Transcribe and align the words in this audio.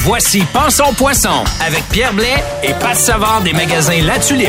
Voici 0.00 0.42
Pensons 0.52 0.94
Poisson 0.94 1.44
avec 1.60 1.82
Pierre 1.90 2.14
Blais 2.14 2.36
et 2.62 2.72
Pat 2.80 2.96
Savard 2.96 3.42
des 3.42 3.52
magasins 3.52 4.00
La 4.02 4.18
Tulipe. 4.18 4.48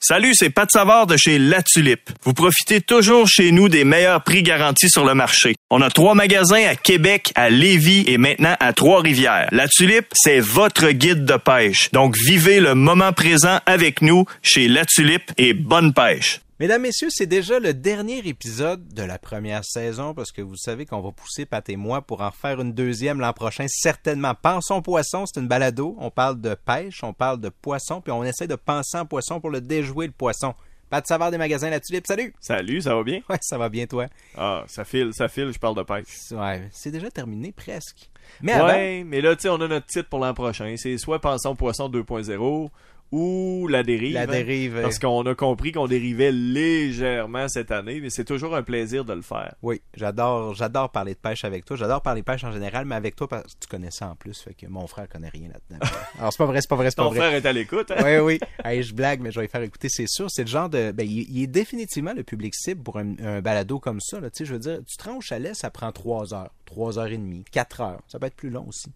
Salut, 0.00 0.32
c'est 0.34 0.50
Pat 0.50 0.70
Savard 0.70 1.06
de 1.06 1.16
chez 1.16 1.38
La 1.38 1.62
Tulipe. 1.62 2.10
Vous 2.24 2.34
profitez 2.34 2.80
toujours 2.80 3.26
chez 3.26 3.52
nous 3.52 3.68
des 3.68 3.84
meilleurs 3.84 4.22
prix 4.22 4.42
garantis 4.42 4.90
sur 4.90 5.04
le 5.04 5.14
marché. 5.14 5.54
On 5.70 5.80
a 5.80 5.90
trois 5.90 6.14
magasins 6.14 6.62
à 6.68 6.74
Québec, 6.74 7.32
à 7.36 7.48
Lévis 7.50 8.04
et 8.06 8.18
maintenant 8.18 8.54
à 8.60 8.72
Trois-Rivières. 8.72 9.48
La 9.50 9.66
Tulipe, 9.66 10.08
c'est 10.12 10.40
votre 10.40 10.90
guide 10.90 11.24
de 11.24 11.36
pêche. 11.36 11.90
Donc 11.92 12.14
vivez 12.26 12.60
le 12.60 12.74
moment 12.74 13.12
présent 13.12 13.60
avec 13.64 14.02
nous 14.02 14.26
chez 14.42 14.68
La 14.68 14.84
Tulipe 14.84 15.32
et 15.38 15.54
bonne 15.54 15.94
pêche. 15.94 16.40
Mesdames, 16.62 16.82
Messieurs, 16.82 17.08
c'est 17.10 17.26
déjà 17.26 17.58
le 17.58 17.74
dernier 17.74 18.18
épisode 18.18 18.86
de 18.94 19.02
la 19.02 19.18
première 19.18 19.64
saison 19.64 20.14
parce 20.14 20.30
que 20.30 20.42
vous 20.42 20.54
savez 20.54 20.86
qu'on 20.86 21.00
va 21.00 21.10
pousser 21.10 21.44
Pat 21.44 21.68
et 21.68 21.74
moi 21.74 22.02
pour 22.02 22.20
en 22.20 22.30
faire 22.30 22.60
une 22.60 22.72
deuxième 22.72 23.18
l'an 23.18 23.32
prochain, 23.32 23.66
certainement. 23.66 24.36
Pensons 24.40 24.80
poisson, 24.80 25.26
c'est 25.26 25.40
une 25.40 25.48
balado. 25.48 25.96
On 25.98 26.12
parle 26.12 26.40
de 26.40 26.54
pêche, 26.54 27.02
on 27.02 27.14
parle 27.14 27.40
de 27.40 27.48
poisson, 27.48 28.00
puis 28.00 28.12
on 28.12 28.22
essaie 28.22 28.46
de 28.46 28.54
penser 28.54 28.96
en 28.96 29.06
poisson 29.06 29.40
pour 29.40 29.50
le 29.50 29.60
déjouer 29.60 30.06
le 30.06 30.12
poisson. 30.12 30.54
Pat 30.88 31.04
Savard 31.04 31.32
des 31.32 31.38
magasins 31.38 31.68
La 31.68 31.80
Tulipe, 31.80 32.06
salut! 32.06 32.32
Salut, 32.38 32.80
ça 32.80 32.94
va 32.94 33.02
bien? 33.02 33.22
Ouais, 33.28 33.38
ça 33.40 33.58
va 33.58 33.68
bien, 33.68 33.86
toi? 33.86 34.06
Ah, 34.36 34.62
ça 34.68 34.84
file, 34.84 35.10
ça 35.12 35.26
file, 35.26 35.50
je 35.52 35.58
parle 35.58 35.74
de 35.74 35.82
pêche. 35.82 36.30
Ouais, 36.30 36.68
c'est 36.70 36.92
déjà 36.92 37.10
terminé 37.10 37.50
presque. 37.50 38.08
Mais 38.40 38.52
avant, 38.52 38.66
Ouais, 38.66 39.02
mais 39.04 39.20
là, 39.20 39.34
tu 39.34 39.42
sais, 39.42 39.48
on 39.48 39.60
a 39.60 39.66
notre 39.66 39.86
titre 39.86 40.08
pour 40.08 40.20
l'an 40.20 40.32
prochain. 40.32 40.72
C'est 40.76 40.96
soit 40.96 41.20
Pensons 41.20 41.56
Poisson 41.56 41.88
2.0 41.88 42.70
ou 43.12 43.68
La 43.68 43.82
Dérive. 43.82 44.14
la 44.14 44.26
dérive. 44.26 44.80
Parce 44.82 44.98
qu'on 44.98 45.22
a 45.26 45.34
compris 45.34 45.70
qu'on 45.70 45.86
dérivait 45.86 46.32
légèrement 46.32 47.46
cette 47.48 47.70
année, 47.70 48.00
mais 48.00 48.10
c'est 48.10 48.24
toujours 48.24 48.56
un 48.56 48.62
plaisir 48.62 49.04
de 49.04 49.12
le 49.12 49.22
faire. 49.22 49.54
Oui, 49.62 49.82
j'adore, 49.94 50.54
j'adore 50.54 50.90
parler 50.90 51.12
de 51.14 51.18
pêche 51.18 51.44
avec 51.44 51.64
toi. 51.64 51.76
J'adore 51.76 52.00
parler 52.02 52.22
de 52.22 52.24
pêche 52.26 52.42
en 52.44 52.52
général, 52.52 52.86
mais 52.86 52.94
avec 52.94 53.14
toi, 53.14 53.28
parce 53.28 53.54
que 53.54 53.60
tu 53.60 53.68
connais 53.68 53.90
ça 53.90 54.08
en 54.08 54.16
plus. 54.16 54.40
Fait 54.40 54.54
que 54.54 54.66
mon 54.66 54.86
frère 54.86 55.08
connaît 55.08 55.28
rien 55.28 55.48
là-dedans. 55.48 55.86
Alors, 56.18 56.32
c'est 56.32 56.38
pas 56.38 56.46
vrai, 56.46 56.60
c'est 56.62 56.68
pas 56.70 56.76
vrai, 56.76 56.90
c'est 56.90 56.96
pas 56.96 57.02
Ton 57.04 57.10
vrai. 57.10 57.18
frère 57.20 57.34
est 57.34 57.46
à 57.46 57.52
l'écoute, 57.52 57.90
hein? 57.90 58.02
oui, 58.04 58.18
oui. 58.18 58.40
Hey, 58.64 58.82
je 58.82 58.94
blague, 58.94 59.20
mais 59.20 59.30
je 59.30 59.40
vais 59.40 59.46
faire 59.48 59.62
écouter, 59.62 59.88
c'est 59.90 60.08
sûr. 60.08 60.30
C'est 60.30 60.42
le 60.44 60.48
genre 60.48 60.70
de. 60.70 60.90
Ben, 60.92 61.06
il, 61.06 61.28
il 61.30 61.42
est 61.42 61.46
définitivement 61.46 62.14
le 62.14 62.22
public 62.22 62.54
cible 62.54 62.82
pour 62.82 62.98
un, 62.98 63.14
un 63.22 63.40
balado 63.42 63.78
comme 63.78 64.00
ça. 64.00 64.20
Là. 64.20 64.30
Tu 64.30 64.38
sais, 64.38 64.44
je 64.46 64.54
veux 64.54 64.58
dire, 64.58 64.78
tu 64.86 64.96
te 64.96 65.04
rends 65.04 65.18
au 65.18 65.20
chalet, 65.20 65.54
ça 65.54 65.70
prend 65.70 65.92
trois 65.92 66.32
heures, 66.32 66.50
trois 66.64 66.98
heures 66.98 67.06
et 67.08 67.18
demie, 67.18 67.44
quatre 67.52 67.82
heures. 67.82 68.00
Ça 68.08 68.18
peut 68.18 68.26
être 68.26 68.36
plus 68.36 68.50
long 68.50 68.66
aussi. 68.68 68.90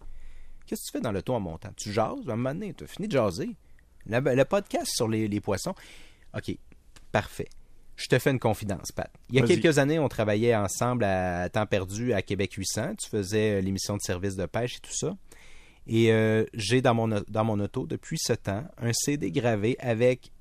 Qu'est-ce 0.65 0.81
que 0.81 0.85
tu 0.87 0.91
fais 0.93 1.01
dans 1.01 1.11
le 1.13 1.21
ton 1.21 1.35
en 1.35 1.39
montant? 1.39 1.69
Tu 1.77 1.93
jases, 1.93 2.27
à 2.27 2.33
un 2.33 2.35
moment 2.35 2.53
donné, 2.53 2.73
tu 2.73 2.83
as 2.83 2.87
fini 2.87 3.07
de 3.07 3.13
jaser. 3.13 3.51
Le, 4.09 4.19
le 4.35 4.45
podcast 4.45 4.91
sur 4.95 5.07
les, 5.07 5.27
les 5.27 5.41
poissons. 5.41 5.75
OK, 6.35 6.55
parfait. 7.11 7.47
Je 7.95 8.05
te 8.05 8.19
fais 8.19 8.29
une 8.29 8.39
confidence, 8.39 8.91
Pat. 8.91 9.11
Il 9.29 9.35
y 9.35 9.39
a 9.39 9.47
quelques 9.47 9.79
années, 9.79 9.97
on 9.97 10.07
travaillait 10.07 10.55
ensemble 10.55 11.03
à 11.03 11.49
temps 11.49 11.65
perdu 11.65 12.13
à 12.13 12.21
Québec 12.21 12.53
800. 12.53 12.95
Tu 12.95 13.09
faisais 13.09 13.55
euh, 13.57 13.61
l'émission 13.61 13.97
de 13.97 14.01
service 14.01 14.35
de 14.35 14.45
pêche 14.45 14.75
et 14.75 14.79
tout 14.79 14.93
ça. 14.93 15.15
Et 15.87 16.11
euh, 16.11 16.45
j'ai 16.53 16.81
dans 16.81 16.93
mon, 16.93 17.07
dans 17.07 17.43
mon 17.43 17.59
auto, 17.59 17.87
depuis 17.87 18.17
ce 18.19 18.33
temps, 18.33 18.63
un 18.77 18.93
CD 18.93 19.31
gravé 19.31 19.77
avec 19.79 20.31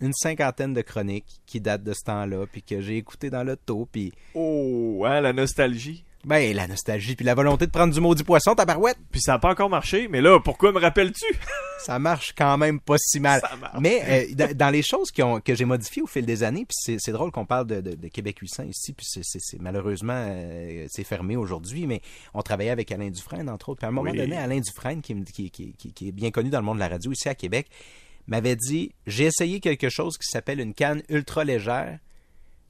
une 0.00 0.12
cinquantaine 0.12 0.74
de 0.74 0.82
chroniques 0.82 1.40
qui 1.46 1.60
datent 1.60 1.84
de 1.84 1.92
ce 1.92 2.02
temps-là, 2.04 2.46
puis 2.50 2.62
que 2.62 2.80
j'ai 2.80 2.96
écouté 2.96 3.30
dans 3.30 3.44
l'auto, 3.44 3.88
puis 3.90 4.12
Oh, 4.34 5.04
hein, 5.06 5.20
la 5.20 5.32
nostalgie. 5.32 6.04
Ben 6.26 6.54
la 6.56 6.66
nostalgie, 6.66 7.14
puis 7.16 7.24
la 7.24 7.34
volonté 7.34 7.66
de 7.66 7.70
prendre 7.70 7.94
du 7.94 8.00
maudit 8.00 8.24
poisson, 8.24 8.54
tabarouette, 8.54 8.98
Puis 9.12 9.20
ça 9.20 9.32
n'a 9.32 9.38
pas 9.38 9.50
encore 9.52 9.70
marché, 9.70 10.08
mais 10.08 10.20
là, 10.20 10.40
pourquoi 10.40 10.72
me 10.72 10.80
rappelles-tu? 10.80 11.24
ça 11.80 11.98
marche 11.98 12.34
quand 12.36 12.58
même 12.58 12.80
pas 12.80 12.96
si 12.98 13.20
mal. 13.20 13.40
Ça 13.40 13.54
marche. 13.56 13.76
Mais 13.80 14.26
euh, 14.38 14.52
dans, 14.54 14.70
les 14.70 14.82
choses 14.82 15.10
qui 15.12 15.22
ont, 15.22 15.40
que 15.40 15.54
j'ai 15.54 15.64
modifiées 15.64 16.02
au 16.02 16.06
fil 16.06 16.26
des 16.26 16.42
années, 16.42 16.66
puis 16.66 16.96
c'est, 16.98 17.12
drôle 17.12 17.30
qu'on 17.30 17.46
parle 17.46 17.66
de, 17.68 17.80
de- 17.80 17.94
de 17.94 18.08
Québec 18.08 18.38
800 18.40 18.64
ici, 18.64 18.92
puis 18.92 19.06
c'est, 19.22 19.60
malheureusement 19.60 20.26
euh, 20.28 20.86
c'est 20.90 21.04
fermé 21.04 21.36
aujourd'hui, 21.36 21.86
mais 21.86 22.02
on 22.34 22.42
travaillait 22.42 22.70
avec 22.72 22.90
Alain 22.90 23.08
Dufresne 23.10 23.48
entre 23.48 23.68
autres. 23.68 23.78
Puis 23.78 23.86
à 23.86 23.88
un 23.88 23.92
moment 23.92 24.10
Oui. 24.10 24.18
donné, 24.18 24.36
Alain 24.36 24.58
Dufresne, 24.60 25.00
qui- 25.02 25.14
qui 25.24 26.08
est 26.08 26.12
bien 26.12 26.32
connu 26.32 26.50
dans 26.50 26.58
le 26.58 26.64
monde 26.66 26.76
de 26.78 26.80
la 26.82 26.88
radio 26.88 27.12
ici 27.12 27.28
à 27.28 27.34
Québec, 27.36 27.68
m'avait 28.26 28.56
dit 28.56 28.90
j'ai 29.06 29.26
essayé 29.26 29.60
quelque 29.60 29.88
chose 29.90 30.18
qui 30.18 30.26
s'appelle 30.26 30.58
une 30.58 30.74
canne 30.74 31.02
ultra 31.08 31.44
légère. 31.44 32.00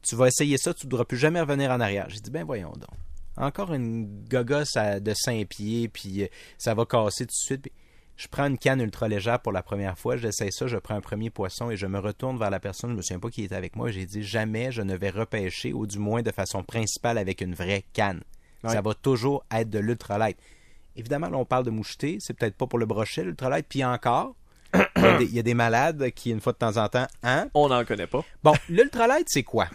Tu 0.06 0.15
vas 0.15 0.27
essayer 0.28 0.59
ça, 0.59 0.75
tu 0.75 0.84
ne 0.87 0.91
devras 0.91 1.06
plus 1.06 1.17
jamais 1.17 1.41
revenir 1.41 1.71
en 1.71 1.81
arrière. 1.81 2.06
J'ai 2.11 2.21
dit 2.21 2.31
ben 2.31 2.44
voyons 2.44 2.73
donc. 2.73 2.91
Encore 3.36 3.74
une 3.74 4.24
gogosse 4.28 4.74
de 4.74 5.12
5 5.14 5.47
pieds, 5.47 5.88
puis 5.88 6.24
euh, 6.24 6.26
ça 6.58 6.74
va 6.74 6.86
casser 6.86 7.26
tout 7.26 7.32
de 7.32 7.47
suite. 7.47 7.70
Je 8.16 8.28
prends 8.28 8.47
une 8.47 8.56
canne 8.56 8.80
ultra 8.80 9.08
légère 9.08 9.41
pour 9.41 9.52
la 9.52 9.62
première 9.62 9.98
fois, 9.98 10.16
j'essaie 10.16 10.50
ça, 10.50 10.66
je 10.66 10.78
prends 10.78 10.94
un 10.94 11.02
premier 11.02 11.28
poisson 11.28 11.70
et 11.70 11.76
je 11.76 11.86
me 11.86 11.98
retourne 11.98 12.38
vers 12.38 12.48
la 12.48 12.58
personne, 12.60 12.91
je 12.92 12.96
me 12.96 13.02
souviens 13.02 13.19
pas 13.19 13.28
qui 13.28 13.44
était 13.44 13.54
avec 13.54 13.76
moi, 13.76 13.91
j'ai 13.91 14.06
dit 14.06 14.22
jamais 14.22 14.72
je 14.72 14.80
ne 14.80 14.96
vais 14.96 15.10
repêcher, 15.10 15.75
ou 15.75 15.86
du 15.86 15.98
moins 15.98 16.22
de 16.22 16.30
façon 16.30 16.62
principale 16.62 17.19
avec 17.19 17.42
une 17.42 17.54
vraie 17.54 17.84
canne. 17.92 18.22
Ça 18.64 18.80
va 18.80 18.94
toujours 18.94 19.44
être 19.52 19.70
de 19.70 19.78
l'ultralight. 19.78 20.36
Évidemment, 20.96 21.28
là, 21.28 21.36
on 21.36 21.44
parle 21.44 21.64
de 21.64 21.70
moucheté, 21.70 22.16
c'est 22.20 22.32
peut-être 22.32 22.56
pas 22.56 22.66
pour 22.66 22.78
le 22.78 22.86
brochet, 22.86 23.22
l'ultralight, 23.22 23.66
puis 23.69 23.84
encore, 23.84 24.34
il 24.75 25.02
y, 25.02 25.06
a 25.06 25.19
des, 25.19 25.25
il 25.26 25.34
y 25.34 25.38
a 25.38 25.42
des 25.42 25.54
malades 25.54 26.10
qui, 26.10 26.30
une 26.30 26.41
fois 26.41 26.52
de 26.52 26.58
temps 26.58 26.78
en 26.78 26.88
temps, 26.88 27.06
hein? 27.22 27.48
On 27.54 27.69
n'en 27.69 27.84
connaît 27.84 28.06
pas. 28.06 28.25
Bon, 28.42 28.54
l'ultralight, 28.69 29.28
c'est 29.28 29.42
quoi? 29.42 29.69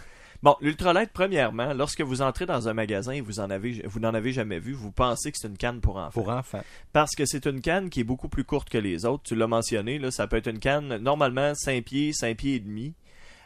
Bon, 0.44 0.56
l'ultralight, 0.60 1.12
premièrement, 1.14 1.74
lorsque 1.74 2.02
vous 2.02 2.22
entrez 2.24 2.48
dans 2.48 2.68
un 2.68 2.74
magasin 2.74 3.12
et 3.12 3.22
vous 3.22 3.40
en 3.40 3.50
avez, 3.52 3.84
vous 3.86 4.00
n'en 4.00 4.14
avez 4.14 4.32
jamais 4.32 4.58
vu, 4.60 4.74
vous 4.74 4.92
pensez 4.92 5.32
que 5.32 5.38
c'est 5.40 5.48
une 5.48 5.58
canne 5.58 5.82
pour 5.82 5.98
enfants. 5.98 6.20
Pour 6.22 6.30
enfants. 6.30 6.64
Parce 6.94 7.14
que 7.16 7.26
c'est 7.26 7.46
une 7.46 7.62
canne 7.62 7.90
qui 7.92 8.00
est 8.00 8.04
beaucoup 8.04 8.28
plus 8.30 8.44
courte 8.44 8.70
que 8.70 8.80
les 8.80 9.06
autres. 9.06 9.22
Tu 9.24 9.36
l'as 9.36 9.46
mentionné, 9.48 10.00
là, 10.00 10.10
ça 10.10 10.26
peut 10.26 10.38
être 10.38 10.48
une 10.50 10.60
canne 10.60 10.98
normalement 10.98 11.54
5 11.54 11.84
pieds, 11.84 12.12
5 12.14 12.36
pieds 12.38 12.56
et 12.56 12.60
demi. 12.60 12.94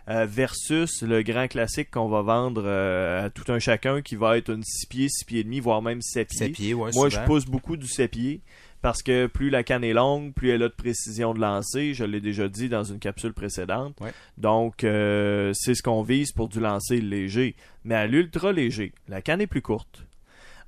euh, 0.07 0.25
versus 0.29 1.01
le 1.01 1.23
grand 1.23 1.47
classique 1.47 1.89
qu'on 1.89 2.07
va 2.07 2.21
vendre 2.21 2.61
euh, 2.63 3.25
à 3.25 3.29
tout 3.31 3.51
un 3.51 3.57
chacun 3.57 4.01
qui 4.03 4.15
va 4.15 4.37
être 4.37 4.51
une 4.51 4.63
6 4.63 4.85
pieds, 4.85 5.09
6 5.09 5.25
pieds 5.25 5.39
et 5.39 5.43
demi, 5.43 5.59
voire 5.59 5.81
même 5.81 5.99
7 6.01 6.27
pieds. 6.29 6.37
Sept 6.37 6.51
pieds, 6.53 6.73
ouais, 6.75 6.91
Moi, 6.93 7.09
souvent. 7.09 7.21
je 7.23 7.25
pousse 7.25 7.45
beaucoup 7.45 7.75
du 7.75 7.87
7 7.87 8.11
pieds 8.11 8.41
parce 8.85 9.01
que 9.01 9.25
plus 9.25 9.49
la 9.49 9.63
canne 9.63 9.83
est 9.83 9.93
longue, 9.93 10.31
plus 10.31 10.51
elle 10.51 10.61
a 10.61 10.69
de 10.69 10.73
précision 10.75 11.33
de 11.33 11.39
lancer. 11.39 11.95
Je 11.95 12.03
l'ai 12.03 12.21
déjà 12.21 12.47
dit 12.47 12.69
dans 12.69 12.83
une 12.83 12.99
capsule 12.99 13.33
précédente. 13.33 13.99
Ouais. 13.99 14.13
Donc, 14.37 14.83
euh, 14.83 15.53
c'est 15.55 15.73
ce 15.73 15.81
qu'on 15.81 16.03
vise 16.03 16.31
pour 16.31 16.49
du 16.49 16.59
lancer 16.59 17.01
léger. 17.01 17.55
Mais 17.83 17.95
à 17.95 18.05
l'ultra 18.05 18.51
léger, 18.51 18.93
la 19.07 19.23
canne 19.23 19.41
est 19.41 19.47
plus 19.47 19.63
courte. 19.63 20.04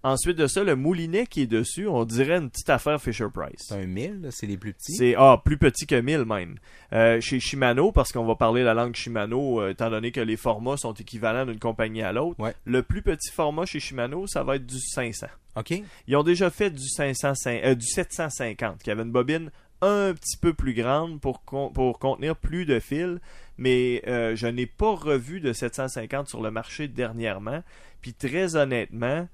Ensuite 0.09 0.37
de 0.37 0.47
ça, 0.47 0.63
le 0.63 0.75
moulinet 0.77 1.25
qui 1.25 1.41
est 1.41 1.47
dessus, 1.47 1.85
on 1.87 2.05
dirait 2.05 2.37
une 2.37 2.49
petite 2.49 2.69
affaire 2.69 3.01
Fisher-Price. 3.01 3.59
C'est 3.67 3.75
un 3.75 3.85
1000, 3.85 4.21
là, 4.21 4.29
c'est 4.31 4.47
les 4.47 4.55
plus 4.55 4.71
petits. 4.73 4.93
C'est 4.95 5.15
ah, 5.17 5.41
plus 5.43 5.57
petit 5.57 5.85
que 5.85 5.99
1000 5.99 6.23
même. 6.23 6.55
Euh, 6.93 7.19
chez 7.19 7.41
Shimano, 7.41 7.91
parce 7.91 8.13
qu'on 8.13 8.23
va 8.25 8.35
parler 8.35 8.63
la 8.63 8.73
langue 8.73 8.95
Shimano, 8.95 9.59
euh, 9.61 9.71
étant 9.71 9.89
donné 9.89 10.11
que 10.13 10.21
les 10.21 10.37
formats 10.37 10.77
sont 10.77 10.93
équivalents 10.93 11.45
d'une 11.45 11.59
compagnie 11.59 12.03
à 12.03 12.13
l'autre, 12.13 12.39
Ouais. 12.39 12.53
le 12.65 12.83
plus 12.83 13.01
petit 13.01 13.29
format 13.31 13.65
chez 13.65 13.81
Shimano, 13.81 14.27
ça 14.27 14.43
va 14.43 14.55
être 14.55 14.65
du 14.65 14.79
500. 14.79 15.27
OK? 15.57 15.73
Ils 16.07 16.15
ont 16.15 16.23
déjà 16.23 16.49
fait 16.49 16.69
du, 16.69 16.87
500, 16.87 17.33
euh, 17.47 17.75
du 17.75 17.85
750, 17.85 18.81
qui 18.81 18.89
avait 18.91 19.03
une 19.03 19.11
bobine 19.11 19.51
un 19.81 20.13
petit 20.13 20.37
peu 20.37 20.53
plus 20.53 20.73
grande 20.73 21.19
pour, 21.19 21.43
con- 21.43 21.69
pour 21.73 21.99
contenir 21.99 22.35
plus 22.37 22.65
de 22.65 22.79
fils, 22.79 23.19
mais 23.57 24.01
euh, 24.07 24.35
je 24.35 24.47
n'ai 24.47 24.67
pas 24.67 24.95
revu 24.95 25.41
de 25.41 25.51
750 25.51 26.29
sur 26.29 26.41
le 26.41 26.49
marché 26.49 26.87
dernièrement. 26.87 27.61
Puis 28.01 28.13
très 28.13 28.55
honnêtement, 28.55 29.27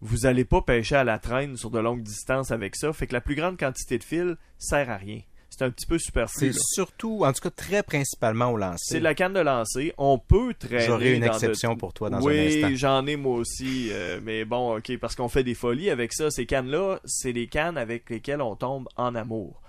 vous 0.00 0.18
n'allez 0.18 0.44
pas 0.44 0.62
pêcher 0.62 0.96
à 0.96 1.04
la 1.04 1.18
traîne 1.18 1.56
sur 1.56 1.70
de 1.70 1.78
longues 1.78 2.02
distances 2.02 2.50
avec 2.50 2.76
ça, 2.76 2.92
fait 2.92 3.06
que 3.06 3.12
la 3.14 3.20
plus 3.20 3.34
grande 3.34 3.58
quantité 3.58 3.98
de 3.98 4.04
fils 4.04 4.36
sert 4.58 4.90
à 4.90 4.96
rien. 4.96 5.20
C'est 5.48 5.64
un 5.64 5.70
petit 5.70 5.86
peu 5.86 5.98
superflu. 5.98 6.52
C'est 6.52 6.58
surtout, 6.74 7.24
en 7.24 7.32
tout 7.32 7.40
cas, 7.40 7.50
très 7.50 7.82
principalement 7.82 8.50
au 8.50 8.58
lancer. 8.58 8.84
C'est 8.88 9.00
la 9.00 9.14
canne 9.14 9.32
de 9.32 9.40
lancer. 9.40 9.94
On 9.96 10.18
peut 10.18 10.52
traîner. 10.52 10.84
J'aurai 10.84 11.14
une 11.14 11.20
dans 11.20 11.28
de- 11.28 11.32
exception 11.32 11.76
pour 11.76 11.94
toi 11.94 12.10
dans 12.10 12.18
un 12.18 12.22
oui, 12.22 12.62
instant. 12.62 12.74
j'en 12.76 13.06
ai 13.06 13.16
moi 13.16 13.36
aussi. 13.36 13.88
euh, 13.90 14.20
mais 14.22 14.44
bon, 14.44 14.76
ok, 14.76 14.98
parce 14.98 15.14
qu'on 15.14 15.28
fait 15.28 15.44
des 15.44 15.54
folies 15.54 15.88
avec 15.88 16.12
ça. 16.12 16.30
Ces 16.30 16.44
cannes-là, 16.44 17.00
c'est 17.06 17.32
des 17.32 17.46
cannes 17.46 17.78
avec 17.78 18.10
lesquelles 18.10 18.42
on 18.42 18.54
tombe 18.54 18.86
en 18.96 19.14
amour. 19.14 19.62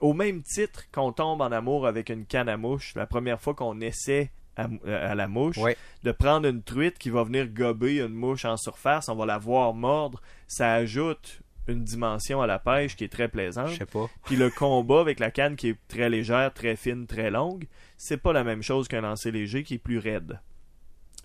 Au 0.00 0.12
même 0.12 0.42
titre 0.42 0.84
qu'on 0.92 1.12
tombe 1.12 1.40
en 1.40 1.52
amour 1.52 1.86
avec 1.86 2.10
une 2.10 2.26
canne 2.26 2.48
à 2.50 2.58
mouche, 2.58 2.92
la 2.94 3.06
première 3.06 3.40
fois 3.40 3.54
qu'on 3.54 3.80
essaie 3.80 4.30
à, 4.56 4.68
à 4.86 5.14
la 5.14 5.28
mouche, 5.28 5.58
Ouais. 5.58 5.76
de 6.02 6.12
prendre 6.12 6.46
une 6.48 6.62
truite 6.62 6.98
qui 6.98 7.10
va 7.10 7.24
venir 7.24 7.48
gober 7.48 7.96
une 8.00 8.08
mouche 8.14 8.44
en 8.44 8.56
surface, 8.56 9.08
on 9.08 9.14
va 9.16 9.26
la 9.26 9.38
voir 9.38 9.72
mordre, 9.74 10.20
ça 10.46 10.74
ajoute 10.74 11.40
une 11.68 11.84
dimension 11.84 12.42
à 12.42 12.46
la 12.46 12.58
pêche 12.58 12.96
qui 12.96 13.04
est 13.04 13.08
très 13.12 13.28
plaisante. 13.28 13.68
Je 13.68 13.76
sais 13.78 13.86
pas. 13.86 14.10
Puis 14.24 14.36
le 14.36 14.50
combat 14.50 15.00
avec 15.00 15.20
la 15.20 15.30
canne 15.30 15.54
qui 15.56 15.68
est 15.68 15.78
très 15.88 16.10
légère, 16.10 16.52
très 16.52 16.74
fine, 16.76 17.06
très 17.06 17.30
longue, 17.30 17.66
c'est 17.96 18.16
pas 18.16 18.32
la 18.32 18.42
même 18.44 18.62
chose 18.62 18.88
qu'un 18.88 19.00
lancer 19.00 19.30
léger 19.30 19.62
qui 19.62 19.74
est 19.74 19.78
plus 19.78 19.98
raide. 19.98 20.40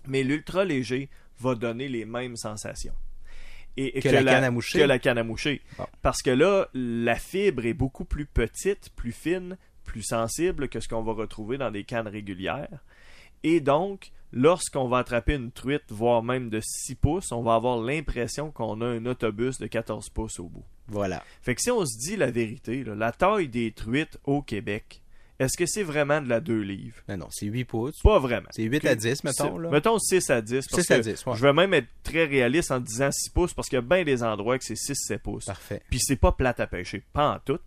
Mais 0.06 0.22
l'ultra 0.22 0.64
léger 0.64 1.10
va 1.40 1.54
donner 1.54 1.88
les 1.88 2.04
mêmes 2.04 2.36
sensations. 2.36 2.94
et, 3.76 3.98
et 3.98 4.00
Que 4.00 4.08
la 4.08 4.22
canne 4.24 4.44
à 4.44 4.50
moucher. 4.50 4.78
que 4.78 4.84
la 4.84 4.98
canne 4.98 5.18
à 5.18 5.24
moucher. 5.24 5.60
Bon. 5.76 5.86
Parce 6.02 6.22
que 6.22 6.30
là, 6.30 6.68
la 6.72 7.16
fibre 7.16 7.66
est 7.66 7.74
beaucoup 7.74 8.04
plus 8.04 8.24
petite, 8.26 8.90
plus 8.96 9.12
fine, 9.12 9.56
plus 9.84 10.02
sensible 10.02 10.68
que 10.68 10.80
ce 10.80 10.88
qu'on 10.88 11.02
va 11.02 11.12
retrouver 11.12 11.58
dans 11.58 11.70
des 11.70 11.84
cannes 11.84 12.08
régulières. 12.08 12.78
Et 13.42 13.60
donc, 13.60 14.10
lorsqu'on 14.32 14.88
va 14.88 14.98
attraper 14.98 15.34
une 15.34 15.50
truite, 15.50 15.84
voire 15.90 16.22
même 16.22 16.50
de 16.50 16.60
6 16.60 16.94
pouces, 16.96 17.32
on 17.32 17.42
va 17.42 17.54
avoir 17.54 17.78
l'impression 17.80 18.50
qu'on 18.50 18.80
a 18.80 18.86
un 18.86 19.06
autobus 19.06 19.58
de 19.58 19.66
14 19.66 20.10
pouces 20.10 20.38
au 20.40 20.48
bout. 20.48 20.64
Voilà. 20.88 21.22
Fait 21.42 21.54
que 21.54 21.60
si 21.60 21.70
on 21.70 21.84
se 21.84 21.98
dit 21.98 22.16
la 22.16 22.30
vérité, 22.30 22.82
là, 22.84 22.94
la 22.94 23.12
taille 23.12 23.48
des 23.48 23.72
truites 23.72 24.18
au 24.24 24.42
Québec, 24.42 25.02
est-ce 25.38 25.56
que 25.56 25.66
c'est 25.66 25.84
vraiment 25.84 26.20
de 26.20 26.28
la 26.28 26.40
2 26.40 26.60
livres? 26.60 26.96
Mais 27.06 27.16
non, 27.16 27.28
c'est 27.30 27.46
8 27.46 27.64
pouces. 27.64 28.00
Pas 28.02 28.18
vraiment. 28.18 28.48
C'est 28.50 28.64
8 28.64 28.84
à 28.86 28.94
10, 28.96 29.22
mettons. 29.22 29.58
Là. 29.58 29.70
Mettons 29.70 29.98
6 29.98 30.30
à 30.30 30.40
10. 30.40 30.66
Parce 30.68 30.82
6 30.82 30.90
à 30.90 30.98
que 30.98 31.02
10, 31.02 31.26
ouais. 31.26 31.36
Je 31.36 31.42
vais 31.42 31.52
même 31.52 31.74
être 31.74 31.88
très 32.02 32.24
réaliste 32.24 32.72
en 32.72 32.80
disant 32.80 33.10
6 33.12 33.30
pouces 33.30 33.54
parce 33.54 33.68
qu'il 33.68 33.76
y 33.76 33.78
a 33.78 33.82
bien 33.82 34.02
des 34.02 34.24
endroits 34.24 34.58
que 34.58 34.64
c'est 34.64 34.74
6-7 34.74 35.18
pouces. 35.18 35.44
Parfait. 35.44 35.80
Puis 35.90 36.00
c'est 36.00 36.16
pas 36.16 36.32
plate 36.32 36.58
à 36.58 36.66
pêcher, 36.66 37.04
pas 37.12 37.34
en 37.34 37.38
tout. 37.38 37.60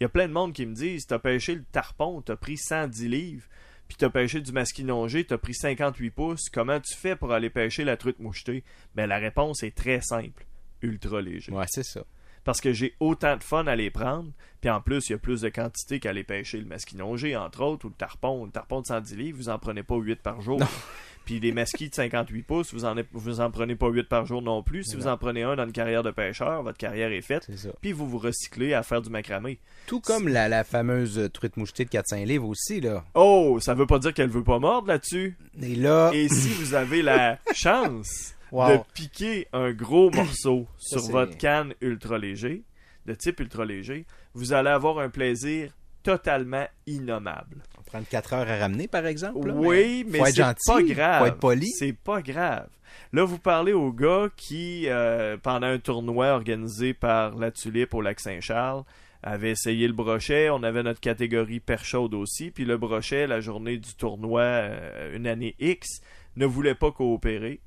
Il 0.00 0.04
y 0.04 0.06
a 0.06 0.08
plein 0.08 0.28
de 0.28 0.32
monde 0.32 0.54
qui 0.54 0.64
me 0.64 0.74
disent 0.74 1.06
t'as 1.06 1.18
pêché 1.18 1.54
le 1.54 1.64
tarpon, 1.64 2.22
t'as 2.22 2.36
pris 2.36 2.56
110 2.56 3.08
livres, 3.08 3.46
puis 3.88 3.96
t'as 3.96 4.10
pêché 4.10 4.40
du 4.40 4.52
masquinongé, 4.52 5.24
t'as 5.24 5.38
pris 5.38 5.54
58 5.54 6.10
pouces. 6.10 6.48
Comment 6.52 6.78
tu 6.78 6.94
fais 6.94 7.16
pour 7.16 7.32
aller 7.32 7.50
pêcher 7.50 7.84
la 7.84 7.96
truite 7.96 8.20
mouchetée? 8.20 8.62
Ben 8.94 9.06
la 9.06 9.18
réponse 9.18 9.62
est 9.62 9.74
très 9.74 10.00
simple 10.02 10.46
ultra 10.82 11.20
léger. 11.20 11.52
Ouais, 11.52 11.64
c'est 11.68 11.84
ça. 11.84 12.04
Parce 12.44 12.60
que 12.60 12.72
j'ai 12.72 12.94
autant 13.00 13.36
de 13.36 13.42
fun 13.42 13.66
à 13.66 13.76
les 13.76 13.90
prendre, 13.90 14.30
puis 14.60 14.70
en 14.70 14.80
plus, 14.80 15.08
il 15.08 15.12
y 15.12 15.14
a 15.14 15.18
plus 15.18 15.40
de 15.42 15.48
quantité 15.48 16.00
qu'à 16.00 16.10
aller 16.10 16.24
pêcher 16.24 16.58
le 16.58 16.64
masquinongé, 16.64 17.36
entre 17.36 17.62
autres, 17.62 17.86
ou 17.86 17.88
le 17.88 17.94
tarpon. 17.94 18.44
Le 18.44 18.50
tarpon 18.50 18.80
de 18.80 18.86
110 18.86 19.16
livres, 19.16 19.38
vous 19.38 19.48
en 19.48 19.58
prenez 19.58 19.82
pas 19.82 19.96
8 19.96 20.22
par 20.22 20.40
jour. 20.40 20.60
Puis 21.24 21.40
les 21.40 21.52
masquis 21.52 21.88
de 21.90 21.94
58 21.94 22.42
pouces, 22.42 22.72
vous 22.72 22.84
en, 22.84 22.94
vous 23.12 23.40
en 23.40 23.50
prenez 23.50 23.76
pas 23.76 23.88
8 23.88 24.04
par 24.08 24.24
jour 24.26 24.40
non 24.42 24.62
plus. 24.62 24.84
Si 24.84 24.94
Non. 24.96 25.02
vous 25.02 25.08
en 25.08 25.16
prenez 25.18 25.42
un 25.42 25.56
dans 25.56 25.64
une 25.64 25.72
carrière 25.72 26.02
de 26.02 26.10
pêcheur, 26.10 26.62
votre 26.62 26.78
carrière 26.78 27.12
est 27.12 27.20
faite. 27.20 27.48
Puis 27.80 27.92
vous 27.92 28.08
vous 28.08 28.18
recyclez 28.18 28.74
à 28.74 28.82
faire 28.82 29.02
du 29.02 29.10
macramé. 29.10 29.58
Tout 29.86 30.00
comme 30.00 30.28
la, 30.28 30.48
la 30.48 30.64
fameuse 30.64 31.28
truite 31.32 31.56
mouchetée 31.56 31.84
de 31.84 31.90
400 31.90 32.24
livres 32.24 32.48
aussi, 32.48 32.80
là. 32.80 33.04
Oh, 33.14 33.58
ça 33.60 33.74
veut 33.74 33.86
pas 33.86 33.98
dire 33.98 34.14
qu'elle 34.14 34.30
veut 34.30 34.44
pas 34.44 34.58
mordre 34.58 34.88
là-dessus. 34.88 35.36
Et 35.62 35.74
là, 35.74 36.10
Et 36.14 36.28
si 36.28 36.48
vous 36.50 36.74
avez 36.74 37.02
la 37.02 37.38
chance 37.54 38.34
Wow. 38.50 38.68
de 38.70 38.78
piquer 38.94 39.46
un 39.52 39.72
gros 39.72 40.10
morceau 40.10 40.66
Ça, 40.78 40.98
sur 41.00 41.10
votre 41.10 41.36
canne 41.36 41.74
ultra 41.82 42.16
léger, 42.16 42.62
de 43.04 43.12
type 43.12 43.40
ultra 43.40 43.66
léger, 43.66 44.06
vous 44.32 44.54
allez 44.54 44.70
avoir 44.70 44.98
un 45.00 45.10
plaisir 45.10 45.72
totalement 46.08 46.66
innommable. 46.86 47.62
on 47.78 47.82
prend 47.82 48.00
4 48.02 48.32
heures 48.32 48.48
à 48.48 48.56
ramener, 48.56 48.88
par 48.88 49.04
exemple. 49.04 49.46
là, 49.46 49.52
oui, 49.54 50.06
mais 50.08 50.24
c'est 50.30 50.42
pas 50.66 50.82
grave. 50.82 51.18
Faut 51.20 51.26
être 51.26 51.38
poli. 51.38 51.68
C'est 51.68 51.92
pas 51.92 52.22
grave. 52.22 52.68
Là, 53.12 53.24
vous 53.24 53.38
parlez 53.38 53.74
au 53.74 53.92
gars 53.92 54.28
qui, 54.34 54.88
euh, 54.88 55.36
pendant 55.36 55.66
un 55.66 55.78
tournoi 55.78 56.28
organisé 56.28 56.94
par 56.94 57.36
la 57.36 57.50
Tulipe 57.50 57.92
au 57.92 58.00
lac 58.00 58.20
Saint-Charles, 58.20 58.84
avait 59.22 59.50
essayé 59.50 59.86
le 59.86 59.92
brochet. 59.92 60.48
On 60.48 60.62
avait 60.62 60.82
notre 60.82 61.00
catégorie 61.00 61.60
perche 61.60 61.88
chaude 61.88 62.14
aussi. 62.14 62.50
Puis 62.50 62.64
le 62.64 62.78
brochet, 62.78 63.26
la 63.26 63.40
journée 63.40 63.76
du 63.76 63.94
tournoi, 63.94 64.40
euh, 64.40 65.14
une 65.14 65.26
année 65.26 65.56
X, 65.58 66.00
ne 66.36 66.46
voulait 66.46 66.74
pas 66.74 66.90
coopérer. 66.90 67.60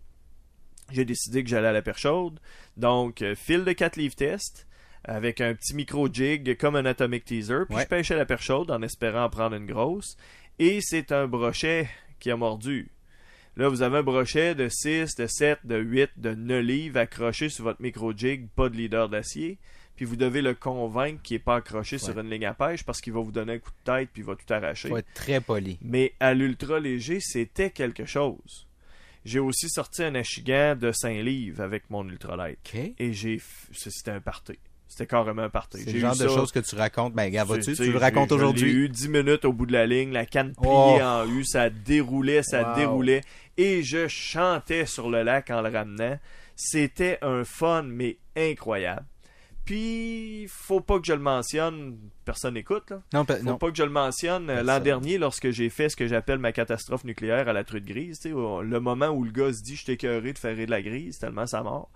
J'ai 0.91 1.05
décidé 1.05 1.43
que 1.43 1.49
j'allais 1.49 1.67
à 1.67 1.73
la 1.73 1.83
perche 1.83 2.01
chaude. 2.01 2.39
Donc, 2.75 3.21
euh, 3.21 3.35
fil 3.35 3.65
de 3.65 3.71
4 3.71 3.97
livres 3.97 4.15
test 4.15 4.67
avec 5.03 5.41
un 5.41 5.53
petit 5.55 5.73
micro 5.73 6.07
jig 6.11 6.57
comme 6.57 6.75
un 6.75 6.85
atomic 6.85 7.25
teaser. 7.25 7.65
Puis 7.67 7.75
Ouais. 7.77 7.83
je 7.83 7.87
pêchais 7.87 8.15
la 8.15 8.25
perche 8.25 8.45
chaude 8.45 8.71
en 8.71 8.81
espérant 8.81 9.23
en 9.25 9.29
prendre 9.29 9.55
une 9.55 9.65
grosse. 9.65 10.15
Et 10.59 10.79
c'est 10.81 11.11
un 11.11 11.27
brochet 11.27 11.89
qui 12.19 12.29
a 12.31 12.37
mordu. 12.37 12.91
Là, 13.57 13.67
vous 13.67 13.81
avez 13.81 13.97
un 13.97 14.03
brochet 14.03 14.55
de 14.55 14.69
6, 14.69 15.15
de 15.15 15.27
7, 15.27 15.59
de 15.65 15.77
8, 15.77 16.11
de 16.17 16.33
9 16.33 16.63
livres 16.63 16.99
accroché 16.99 17.49
sur 17.49 17.65
votre 17.65 17.81
micro 17.81 18.15
jig, 18.15 18.47
pas 18.55 18.69
de 18.69 18.77
leader 18.77 19.09
d'acier. 19.09 19.57
Puis 19.95 20.05
vous 20.05 20.15
devez 20.15 20.41
le 20.41 20.53
convaincre 20.53 21.21
qu'il 21.21 21.35
n'est 21.35 21.43
pas 21.43 21.57
accroché 21.57 21.97
sur 21.97 22.17
une 22.17 22.29
ligne 22.29 22.45
à 22.45 22.53
pêche 22.53 22.83
parce 22.83 23.01
qu'il 23.01 23.13
va 23.13 23.19
vous 23.21 23.31
donner 23.31 23.53
un 23.53 23.59
coup 23.59 23.71
de 23.71 23.91
tête 23.91 24.09
puis 24.13 24.21
il 24.21 24.25
va 24.25 24.35
tout 24.35 24.51
arracher. 24.53 24.87
Faut 24.89 24.97
être 24.97 25.13
très 25.13 25.41
poli. 25.41 25.77
Mais 25.81 26.13
à 26.19 26.33
l'ultra 26.33 26.79
léger, 26.79 27.19
c'était 27.19 27.69
quelque 27.71 28.05
chose. 28.05 28.67
J'ai 29.25 29.39
aussi 29.39 29.69
sorti 29.69 30.01
un 30.03 30.15
achigan 30.15 30.75
de 30.79 30.91
5 30.91 31.21
livres 31.23 31.61
avec 31.61 31.89
mon 31.89 32.07
ultralight. 32.07 32.57
Et 32.97 33.13
j'ai. 33.13 33.39
C'était 33.73 34.11
un 34.11 34.21
party. 34.21 34.57
C'était 34.91 35.07
carrément 35.07 35.43
un 35.43 35.49
party. 35.49 35.77
C'est 35.79 35.85
J'ai 35.91 35.93
le 35.93 35.99
genre 36.01 36.17
de 36.17 36.27
choses 36.27 36.51
que 36.51 36.59
tu 36.59 36.75
racontes. 36.75 37.13
Ben, 37.13 37.29
gars, 37.31 37.45
tu 37.45 37.61
Tu 37.73 37.85
le 37.85 37.91
j'ai- 37.93 37.97
racontes 37.97 38.33
aujourd'hui? 38.33 38.69
eu 38.71 38.89
10 38.89 39.07
minutes 39.07 39.45
au 39.45 39.53
bout 39.53 39.65
de 39.65 39.71
la 39.71 39.87
ligne, 39.87 40.11
la 40.11 40.25
canne 40.25 40.51
pliée 40.51 40.69
Oh. 40.69 40.99
en 41.01 41.25
U, 41.29 41.45
ça 41.45 41.69
déroulait, 41.69 42.43
ça 42.43 42.71
Wow. 42.71 42.75
déroulait. 42.75 43.21
Et 43.57 43.83
je 43.83 44.09
chantais 44.09 44.85
sur 44.85 45.09
le 45.09 45.23
lac 45.23 45.49
en 45.49 45.61
le 45.61 45.69
ramenant. 45.69 46.19
C'était 46.57 47.17
un 47.21 47.45
fun, 47.45 47.83
mais 47.83 48.17
incroyable. 48.35 49.05
Puis, 49.65 50.45
faut 50.49 50.81
pas 50.81 50.99
que 50.99 51.05
je 51.05 51.13
le 51.13 51.19
mentionne, 51.19 51.97
personne 52.25 52.55
n'écoute, 52.55 52.89
là. 52.89 53.01
Non, 53.13 53.25
pe- 53.25 53.35
Faut 53.37 53.43
non. 53.43 53.57
pas 53.57 53.69
que 53.71 53.77
je 53.77 53.83
le 53.83 53.89
mentionne. 53.91 54.49
euh, 54.49 54.63
L'an 54.63 54.79
dernier, 54.79 55.17
lorsque 55.17 55.51
j'ai 55.51 55.69
fait 55.69 55.87
ce 55.89 55.95
que 55.95 56.07
j'appelle 56.07 56.39
ma 56.39 56.51
catastrophe 56.51 57.03
nucléaire 57.03 57.47
à 57.47 57.53
la 57.53 57.63
truite 57.63 57.85
grise, 57.85 58.19
tu 58.19 58.29
sais, 58.29 58.33
au- 58.33 58.61
le 58.63 58.79
moment 58.79 59.09
où 59.09 59.23
le 59.23 59.31
gars 59.31 59.53
se 59.53 59.61
dit 59.61 59.75
je 59.75 59.85
t'ai 59.85 59.95
de 59.97 60.37
faire 60.37 60.55
de 60.57 60.65
la 60.65 60.81
grise, 60.81 61.19
tellement 61.19 61.45
ça 61.45 61.61
mort. 61.63 61.89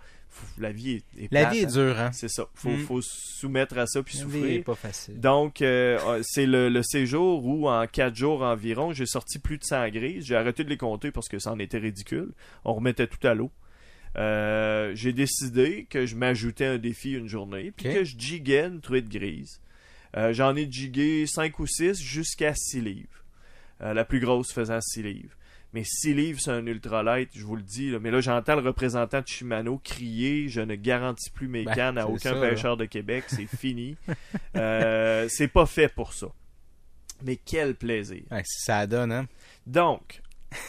La 0.57 0.71
vie 0.71 0.91
est, 1.17 1.23
est 1.23 1.27
La 1.31 1.41
plate, 1.41 1.53
vie 1.53 1.59
est 1.59 1.65
hein. 1.65 1.71
dure, 1.71 1.99
hein? 1.99 2.11
C'est 2.13 2.27
ça. 2.29 2.45
Faut, 2.55 2.69
Mm. 2.69 2.79
faut 2.79 3.01
se 3.01 3.09
soumettre 3.39 3.77
à 3.77 3.87
ça 3.87 4.03
puis 4.03 4.17
La 4.19 4.25
vie 4.25 4.37
est 4.37 4.41
souffrir. 4.41 4.63
pas 4.65 4.75
facile. 4.75 5.19
Donc, 5.19 5.61
euh, 5.61 6.21
c'est 6.23 6.45
le, 6.45 6.67
le 6.69 6.83
séjour 6.83 7.45
où, 7.45 7.69
en 7.69 7.87
quatre 7.87 8.15
jours 8.15 8.41
environ, 8.41 8.91
j'ai 8.91 9.05
sorti 9.05 9.39
plus 9.39 9.57
de 9.57 9.63
100 9.63 9.87
grises. 9.89 10.25
J'ai 10.25 10.35
arrêté 10.35 10.63
de 10.63 10.69
les 10.69 10.77
compter 10.77 11.11
parce 11.11 11.29
que 11.29 11.39
ça 11.39 11.51
en 11.51 11.59
était 11.59 11.77
ridicule. 11.77 12.31
On 12.65 12.73
remettait 12.73 13.07
tout 13.07 13.25
à 13.25 13.33
l'eau. 13.33 13.49
Euh, 14.17 14.91
j'ai 14.95 15.13
décidé 15.13 15.87
que 15.89 16.05
je 16.05 16.15
m'ajoutais 16.15 16.65
un 16.65 16.77
défi 16.77 17.11
une 17.13 17.27
journée, 17.27 17.71
puis 17.75 17.85
que 17.93 18.03
je 18.03 18.17
jiguais 18.17 18.65
une 18.67 18.81
truite 18.81 19.09
grise. 19.09 19.59
Euh, 20.15 20.31
J'en 20.33 20.55
ai 20.55 20.71
jigué 20.71 21.25
5 21.27 21.59
ou 21.59 21.67
6 21.67 22.01
jusqu'à 22.01 22.53
6 22.55 22.81
livres. 22.81 23.23
Euh, 23.81 23.93
la 23.93 24.05
plus 24.05 24.19
grosse 24.21 24.53
faisant 24.53 24.79
6 24.79 25.03
livres. 25.03 25.35
Mais 25.73 25.83
6 25.83 26.13
livres, 26.13 26.39
c'est 26.41 26.51
un 26.51 26.65
ultralight, 26.65 27.29
je 27.35 27.43
vous 27.43 27.57
le 27.57 27.61
dis. 27.61 27.91
là. 27.91 27.99
Mais 27.99 28.09
là, 28.11 28.21
j'entends 28.21 28.55
le 28.55 28.61
représentant 28.61 29.19
de 29.21 29.27
Shimano 29.27 29.77
crier 29.79 30.47
Je 30.47 30.61
ne 30.61 30.75
garantis 30.75 31.29
plus 31.29 31.49
mes 31.49 31.65
Ben, 31.65 31.75
cannes 31.75 31.97
à 31.97 32.07
aucun 32.07 32.35
ça, 32.35 32.39
pêcheur 32.39 32.77
de 32.77 32.85
Québec. 32.85 33.25
C'est 33.27 33.47
fini. 33.57 33.97
C'est 34.53 35.49
pas 35.51 35.65
fait 35.65 35.89
pour 35.93 36.13
ça. 36.13 36.27
Mais 37.23 37.35
quel 37.35 37.75
plaisir. 37.75 38.23
Ouais, 38.31 38.43
ça 38.45 38.87
donne, 38.87 39.11
hein? 39.11 39.27
Donc, 39.67 40.21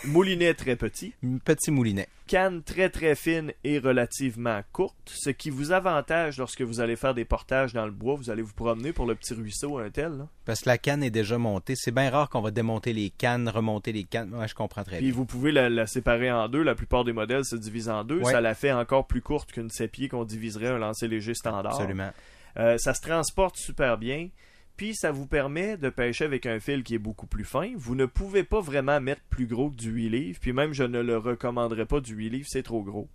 moulinet 0.04 0.54
très 0.54 0.76
petit, 0.76 1.14
Petit 1.44 1.70
moulinet. 1.70 2.08
canne 2.26 2.62
très 2.62 2.88
très 2.90 3.14
fine 3.14 3.52
et 3.64 3.78
relativement 3.78 4.60
courte, 4.72 4.96
ce 5.06 5.30
qui 5.30 5.50
vous 5.50 5.72
avantage 5.72 6.38
lorsque 6.38 6.62
vous 6.62 6.80
allez 6.80 6.96
faire 6.96 7.14
des 7.14 7.24
portages 7.24 7.72
dans 7.72 7.84
le 7.84 7.92
bois. 7.92 8.14
Vous 8.16 8.30
allez 8.30 8.42
vous 8.42 8.52
promener 8.54 8.92
pour 8.92 9.06
le 9.06 9.14
petit 9.14 9.34
ruisseau, 9.34 9.78
un 9.78 9.90
tel. 9.90 10.12
là. 10.18 10.28
Parce 10.44 10.60
que 10.62 10.68
la 10.68 10.78
canne 10.78 11.02
est 11.02 11.10
déjà 11.10 11.38
montée. 11.38 11.74
C'est 11.76 11.92
bien 11.92 12.10
rare 12.10 12.28
qu'on 12.30 12.40
va 12.40 12.50
démonter 12.50 12.92
les 12.92 13.10
cannes, 13.10 13.48
remonter 13.48 13.92
les 13.92 14.04
cannes. 14.04 14.34
Ouais, 14.34 14.48
je 14.48 14.54
comprends 14.54 14.82
très 14.84 14.96
Puis 14.98 15.06
bien. 15.06 15.14
vous 15.14 15.24
pouvez 15.26 15.52
la, 15.52 15.68
la 15.68 15.86
séparer 15.86 16.30
en 16.32 16.48
deux. 16.48 16.62
La 16.62 16.74
plupart 16.74 17.04
des 17.04 17.12
modèles 17.12 17.44
se 17.44 17.56
divisent 17.56 17.88
en 17.88 18.02
deux. 18.04 18.18
Ouais. 18.20 18.32
Ça 18.32 18.40
la 18.40 18.54
fait 18.54 18.72
encore 18.72 19.06
plus 19.06 19.22
courte 19.22 19.52
qu'une 19.52 19.70
sépier 19.70 20.08
qu'on 20.08 20.24
diviserait 20.24 20.68
un 20.68 20.78
lancer 20.78 21.06
léger 21.08 21.34
standard. 21.34 21.74
Absolument. 21.74 22.10
Euh, 22.58 22.78
ça 22.78 22.94
se 22.94 23.02
transporte 23.02 23.56
super 23.56 23.98
bien. 23.98 24.28
Puis 24.76 24.94
ça 24.94 25.10
vous 25.10 25.26
permet 25.26 25.76
de 25.76 25.88
pêcher 25.88 26.24
avec 26.24 26.44
un 26.46 26.60
fil 26.60 26.82
qui 26.82 26.94
est 26.94 26.98
beaucoup 26.98 27.26
plus 27.26 27.44
fin. 27.44 27.70
Vous 27.76 27.94
ne 27.94 28.06
pouvez 28.06 28.44
pas 28.44 28.60
vraiment 28.60 29.00
mettre 29.00 29.22
plus 29.30 29.46
gros 29.46 29.70
que 29.70 29.76
du 29.76 29.90
8 29.90 30.08
livres. 30.10 30.38
Puis 30.40 30.52
même, 30.52 30.72
je 30.74 30.84
ne 30.84 31.00
le 31.00 31.16
recommanderais 31.16 31.86
pas 31.86 32.00
du 32.00 32.14
8 32.14 32.28
livres, 32.30 32.48
c'est 32.50 32.62
trop 32.62 32.82
gros. 32.82 33.08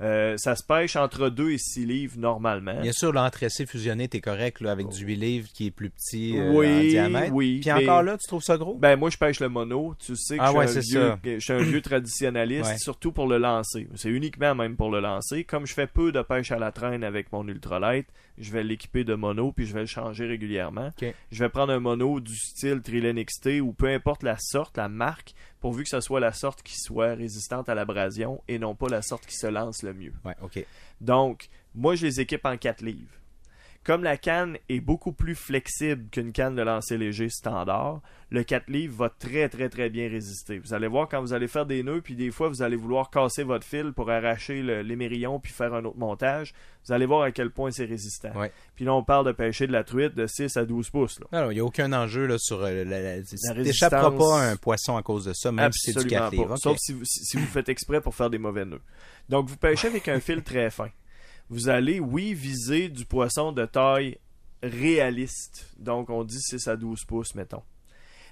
Euh, 0.00 0.36
ça 0.36 0.54
se 0.54 0.62
pêche 0.62 0.94
entre 0.94 1.28
2 1.28 1.50
et 1.50 1.58
6 1.58 1.84
livres 1.84 2.14
normalement. 2.18 2.80
Bien 2.80 2.92
sûr, 2.92 3.12
l'entressé 3.12 3.66
fusionné, 3.66 4.06
t'es 4.06 4.20
correct, 4.20 4.60
là, 4.60 4.70
avec 4.70 4.86
du 4.90 5.04
8 5.04 5.16
livres 5.16 5.48
qui 5.52 5.66
est 5.66 5.70
plus 5.72 5.90
petit 5.90 6.38
euh, 6.38 6.52
Oui, 6.52 6.68
en 6.68 6.80
diamètre. 6.88 7.34
oui, 7.34 7.58
Puis 7.60 7.72
encore 7.72 8.04
là, 8.04 8.16
tu 8.16 8.28
trouves 8.28 8.44
ça 8.44 8.56
gros? 8.56 8.76
Ben 8.76 8.94
moi 8.96 9.10
je 9.10 9.18
pêche 9.18 9.40
le 9.40 9.48
mono, 9.48 9.96
tu 9.98 10.14
sais 10.14 10.36
que 10.36 10.42
Ah 10.44 10.52
je, 10.68 10.78
suis 10.80 10.96
un 10.96 11.00
vieux, 11.00 11.10
ça. 11.10 11.18
que 11.20 11.34
je 11.34 11.40
suis 11.40 11.52
un 11.52 11.58
vieux 11.64 11.80
traditionnaliste, 11.82 12.66
Ouais. 12.70 12.78
surtout 12.78 13.10
pour 13.10 13.26
le 13.26 13.38
lancer. 13.38 13.88
C'est 13.96 14.10
uniquement 14.10 14.54
même 14.54 14.76
pour 14.76 14.92
le 14.92 15.00
lancer. 15.00 15.42
Comme 15.42 15.66
je 15.66 15.74
fais 15.74 15.88
peu 15.88 16.12
de 16.12 16.22
pêche 16.22 16.52
à 16.52 16.60
la 16.60 16.70
traîne 16.70 17.02
avec 17.02 17.32
mon 17.32 17.44
ultralight, 17.48 18.06
je 18.38 18.52
vais 18.52 18.62
l'équiper 18.62 19.04
de 19.04 19.14
mono 19.14 19.52
puis 19.52 19.66
je 19.66 19.74
vais 19.74 19.80
le 19.80 19.86
changer 19.86 20.26
régulièrement. 20.26 20.92
Je 21.30 21.44
vais 21.44 21.48
prendre 21.48 21.72
un 21.72 21.80
mono 21.80 22.20
du 22.20 22.36
style 22.36 22.80
Trilene 22.82 23.22
XT 23.24 23.60
ou 23.60 23.72
peu 23.72 23.88
importe 23.88 24.22
la 24.22 24.36
sorte, 24.38 24.76
la 24.76 24.88
marque, 24.88 25.34
pourvu 25.60 25.82
que 25.82 25.88
ce 25.88 26.00
soit 26.00 26.20
la 26.20 26.32
sorte 26.32 26.62
qui 26.62 26.78
soit 26.78 27.14
résistante 27.14 27.68
à 27.68 27.74
l'abrasion 27.74 28.42
et 28.48 28.58
non 28.58 28.74
pas 28.74 28.88
la 28.88 29.02
sorte 29.02 29.26
qui 29.26 29.36
se 29.36 29.46
lance 29.46 29.82
le 29.82 29.94
mieux. 29.94 30.12
Ouais, 30.24 30.36
OK. 30.42 30.64
Donc, 31.00 31.48
moi, 31.74 31.94
je 31.94 32.06
les 32.06 32.20
équipe 32.20 32.44
en 32.44 32.56
4 32.56 32.82
livres. 32.82 33.17
Comme 33.88 34.04
la 34.04 34.18
canne 34.18 34.58
est 34.68 34.80
beaucoup 34.80 35.12
plus 35.12 35.34
flexible 35.34 36.10
qu'une 36.12 36.30
canne 36.32 36.54
de 36.54 36.60
lancer 36.60 36.98
léger 36.98 37.30
standard, 37.30 38.02
le 38.30 38.44
4 38.44 38.68
livres 38.68 38.94
va 38.98 39.08
très 39.08 39.48
très 39.48 39.70
très 39.70 39.88
bien 39.88 40.10
résister. 40.10 40.58
Vous 40.58 40.74
allez 40.74 40.88
voir 40.88 41.08
quand 41.08 41.22
vous 41.22 41.32
allez 41.32 41.48
faire 41.48 41.64
des 41.64 41.82
nœuds, 41.82 42.02
puis 42.02 42.14
des 42.14 42.30
fois 42.30 42.50
vous 42.50 42.60
allez 42.60 42.76
vouloir 42.76 43.08
casser 43.08 43.44
votre 43.44 43.66
fil 43.66 43.94
pour 43.94 44.10
arracher 44.10 44.60
le- 44.60 44.82
l'émérillon 44.82 45.40
puis 45.40 45.50
faire 45.52 45.72
un 45.72 45.82
autre 45.86 45.96
montage, 45.96 46.52
vous 46.86 46.92
allez 46.92 47.06
voir 47.06 47.22
à 47.22 47.32
quel 47.32 47.50
point 47.50 47.70
c'est 47.70 47.86
résistant. 47.86 48.28
Ouais. 48.38 48.52
Puis 48.76 48.84
là, 48.84 48.92
on 48.92 49.02
parle 49.02 49.24
de 49.24 49.32
pêcher 49.32 49.66
de 49.66 49.72
la 49.72 49.84
truite 49.84 50.14
de 50.14 50.26
6 50.26 50.54
à 50.58 50.66
12 50.66 50.90
pouces. 50.90 51.18
Il 51.32 51.48
n'y 51.48 51.60
a 51.60 51.64
aucun 51.64 51.90
enjeu 51.94 52.26
là, 52.26 52.36
sur 52.38 52.60
euh, 52.62 52.84
la, 52.84 53.00
la, 53.00 53.16
La 53.16 53.52
résistance- 53.54 53.90
pas 53.90 54.38
à 54.42 54.50
un 54.50 54.56
poisson 54.56 54.98
à 54.98 55.02
cause 55.02 55.24
de 55.24 55.32
ça, 55.32 55.50
même 55.50 55.72
si 55.72 55.92
c'est 55.92 56.00
du 56.06 56.14
Absolument 56.14 56.20
4 56.26 56.30
pas. 56.30 56.36
livres. 56.36 56.52
OK. 56.56 56.58
Sauf 56.60 56.76
si 56.78 56.92
vous, 56.92 57.04
si, 57.06 57.24
si 57.24 57.36
vous 57.38 57.46
faites 57.46 57.70
exprès 57.70 58.02
pour 58.02 58.14
faire 58.14 58.28
des 58.28 58.36
mauvais 58.38 58.66
nœuds. 58.66 58.82
Donc, 59.30 59.48
vous 59.48 59.56
pêchez 59.56 59.88
avec 59.88 60.08
un 60.08 60.20
fil 60.20 60.42
très 60.42 60.68
fin. 60.68 60.90
Vous 61.50 61.68
allez, 61.68 62.00
oui, 62.00 62.34
viser 62.34 62.88
du 62.88 63.04
poisson 63.04 63.52
de 63.52 63.64
taille 63.66 64.18
réaliste. 64.62 65.70
Donc, 65.78 66.10
on 66.10 66.24
dit 66.24 66.40
6 66.40 66.68
à 66.68 66.76
12 66.76 67.04
pouces, 67.04 67.34
mettons. 67.34 67.62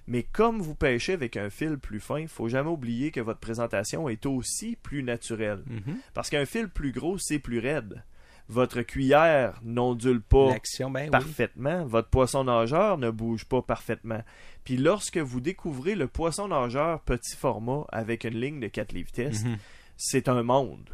Mais 0.08 0.22
comme 0.22 0.60
vous 0.60 0.74
pêchez 0.76 1.14
avec 1.14 1.36
un 1.36 1.50
fil 1.50 1.78
plus 1.78 1.98
fin, 2.00 2.20
il 2.20 2.28
faut 2.28 2.48
jamais 2.48 2.70
oublier 2.70 3.10
que 3.10 3.20
votre 3.20 3.40
présentation 3.40 4.08
est 4.08 4.24
aussi 4.26 4.76
plus 4.76 5.02
naturelle. 5.02 5.64
Mhm. 5.66 5.98
Parce 6.14 6.30
qu'un 6.30 6.46
fil 6.46 6.68
plus 6.68 6.92
gros, 6.92 7.18
c'est 7.18 7.40
plus 7.40 7.58
raide. 7.58 8.04
Votre 8.48 8.82
cuillère 8.82 9.58
n'ondule 9.64 10.20
pas 10.20 10.50
ben 10.90 11.04
oui. 11.06 11.10
parfaitement. 11.10 11.84
Votre 11.86 12.08
poisson 12.08 12.44
nageur 12.44 12.96
ne 12.98 13.10
bouge 13.10 13.44
pas 13.44 13.60
parfaitement. 13.62 14.22
Puis 14.62 14.76
lorsque 14.76 15.18
vous 15.18 15.40
découvrez 15.40 15.96
le 15.96 16.06
poisson 16.06 16.46
nageur 16.46 17.00
petit 17.00 17.34
format 17.34 17.84
avec 17.90 18.22
une 18.22 18.38
ligne 18.40 18.60
de 18.60 18.68
4 18.68 18.92
livres 18.92 19.10
test, 19.10 19.44
Mhm. 19.44 19.56
c'est 19.96 20.28
un 20.28 20.44
monde. 20.44 20.88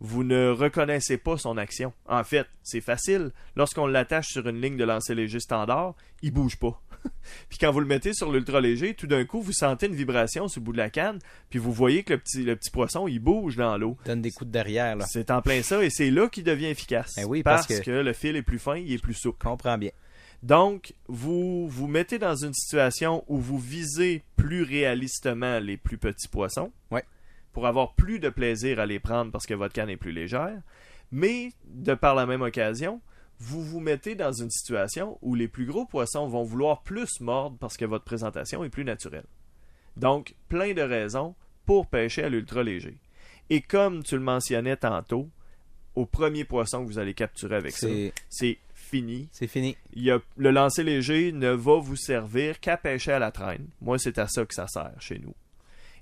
Vous 0.00 0.24
ne 0.24 0.50
reconnaissez 0.50 1.16
pas 1.16 1.38
son 1.38 1.56
action. 1.56 1.92
En 2.06 2.22
fait, 2.22 2.46
c'est 2.62 2.80
facile. 2.82 3.30
Lorsqu'on 3.56 3.86
l'attache 3.86 4.28
sur 4.28 4.46
une 4.46 4.60
ligne 4.60 4.76
de 4.76 4.84
lancer 4.84 5.14
léger 5.14 5.40
standard, 5.40 5.94
il 6.22 6.32
bouge 6.32 6.56
pas. 6.58 6.80
puis 7.48 7.58
quand 7.58 7.72
vous 7.72 7.80
le 7.80 7.86
mettez 7.86 8.12
sur 8.12 8.30
l'ultra 8.30 8.60
léger, 8.60 8.94
tout 8.94 9.06
d'un 9.06 9.24
coup, 9.24 9.40
vous 9.40 9.52
sentez 9.52 9.86
une 9.86 9.94
vibration 9.94 10.48
sur 10.48 10.60
le 10.60 10.64
bout 10.66 10.72
de 10.72 10.78
la 10.78 10.90
canne, 10.90 11.18
puis 11.48 11.58
vous 11.58 11.72
voyez 11.72 12.02
que 12.02 12.12
le 12.12 12.18
petit, 12.18 12.42
le 12.42 12.56
petit 12.56 12.70
poisson, 12.70 13.08
il 13.08 13.20
bouge 13.20 13.56
dans 13.56 13.78
l'eau. 13.78 13.96
Donne 14.04 14.20
des 14.20 14.32
coups 14.32 14.48
de 14.48 14.52
derrière, 14.52 14.96
là. 14.96 15.06
C'est 15.08 15.30
en 15.30 15.40
plein 15.40 15.62
ça, 15.62 15.82
et 15.82 15.88
c'est 15.90 16.10
là 16.10 16.28
qu'il 16.28 16.44
devient 16.44 16.66
efficace. 16.66 17.14
Ben 17.16 17.24
oui, 17.24 17.42
parce 17.42 17.66
parce 17.66 17.80
que- 17.80 17.84
que... 17.86 17.90
le 17.90 18.12
fil 18.12 18.36
est 18.36 18.42
plus 18.42 18.58
fin, 18.58 18.76
il 18.76 18.92
est 18.92 19.02
plus 19.02 19.14
souple. 19.14 19.42
Comprends 19.42 19.78
bien. 19.78 19.90
Donc, 20.42 20.92
vous 21.08 21.66
vous 21.68 21.86
mettez 21.86 22.18
dans 22.18 22.36
une 22.36 22.52
situation 22.52 23.24
où 23.28 23.38
vous 23.38 23.58
visez 23.58 24.22
plus 24.36 24.62
réalistement 24.62 25.58
les 25.58 25.76
plus 25.78 25.96
petits 25.96 26.28
poissons. 26.28 26.70
Ouais. 26.90 27.04
Pour 27.56 27.66
avoir 27.66 27.94
plus 27.94 28.20
de 28.20 28.28
plaisir 28.28 28.80
à 28.80 28.84
les 28.84 29.00
prendre 29.00 29.32
parce 29.32 29.46
que 29.46 29.54
votre 29.54 29.72
canne 29.72 29.88
est 29.88 29.96
plus 29.96 30.12
légère. 30.12 30.60
Mais, 31.10 31.52
de 31.64 31.94
par 31.94 32.14
la 32.14 32.26
même 32.26 32.42
occasion, 32.42 33.00
vous 33.38 33.64
vous 33.64 33.80
mettez 33.80 34.14
dans 34.14 34.30
une 34.30 34.50
situation 34.50 35.16
où 35.22 35.34
les 35.34 35.48
plus 35.48 35.64
gros 35.64 35.86
poissons 35.86 36.28
vont 36.28 36.42
vouloir 36.42 36.82
plus 36.82 37.18
mordre 37.22 37.56
parce 37.58 37.78
que 37.78 37.86
votre 37.86 38.04
présentation 38.04 38.62
est 38.62 38.68
plus 38.68 38.84
naturelle. 38.84 39.24
Donc, 39.96 40.34
plein 40.50 40.74
de 40.74 40.82
raisons 40.82 41.34
pour 41.64 41.86
pêcher 41.86 42.24
à 42.24 42.28
l'ultra 42.28 42.62
léger. 42.62 42.98
Et 43.48 43.62
comme 43.62 44.02
tu 44.02 44.16
le 44.16 44.22
mentionnais 44.22 44.76
tantôt, 44.76 45.30
au 45.94 46.04
premier 46.04 46.44
poisson 46.44 46.84
que 46.84 46.88
vous 46.92 46.98
allez 46.98 47.14
capturer 47.14 47.56
avec 47.56 47.72
ça, 47.72 47.88
C'est 48.28 48.58
fini. 48.74 49.30
c'est 49.32 49.46
fini. 49.46 49.78
Il 49.94 50.02
y 50.02 50.10
a, 50.10 50.20
le 50.36 50.50
lancer 50.50 50.82
léger 50.82 51.32
ne 51.32 51.52
va 51.52 51.78
vous 51.78 51.96
servir 51.96 52.60
qu'à 52.60 52.76
pêcher 52.76 53.12
à 53.12 53.18
la 53.18 53.30
traîne. 53.30 53.68
Moi, 53.80 53.98
c'est 53.98 54.18
à 54.18 54.28
ça 54.28 54.44
que 54.44 54.54
ça 54.54 54.66
sert 54.68 54.92
chez 55.00 55.18
nous. 55.20 55.34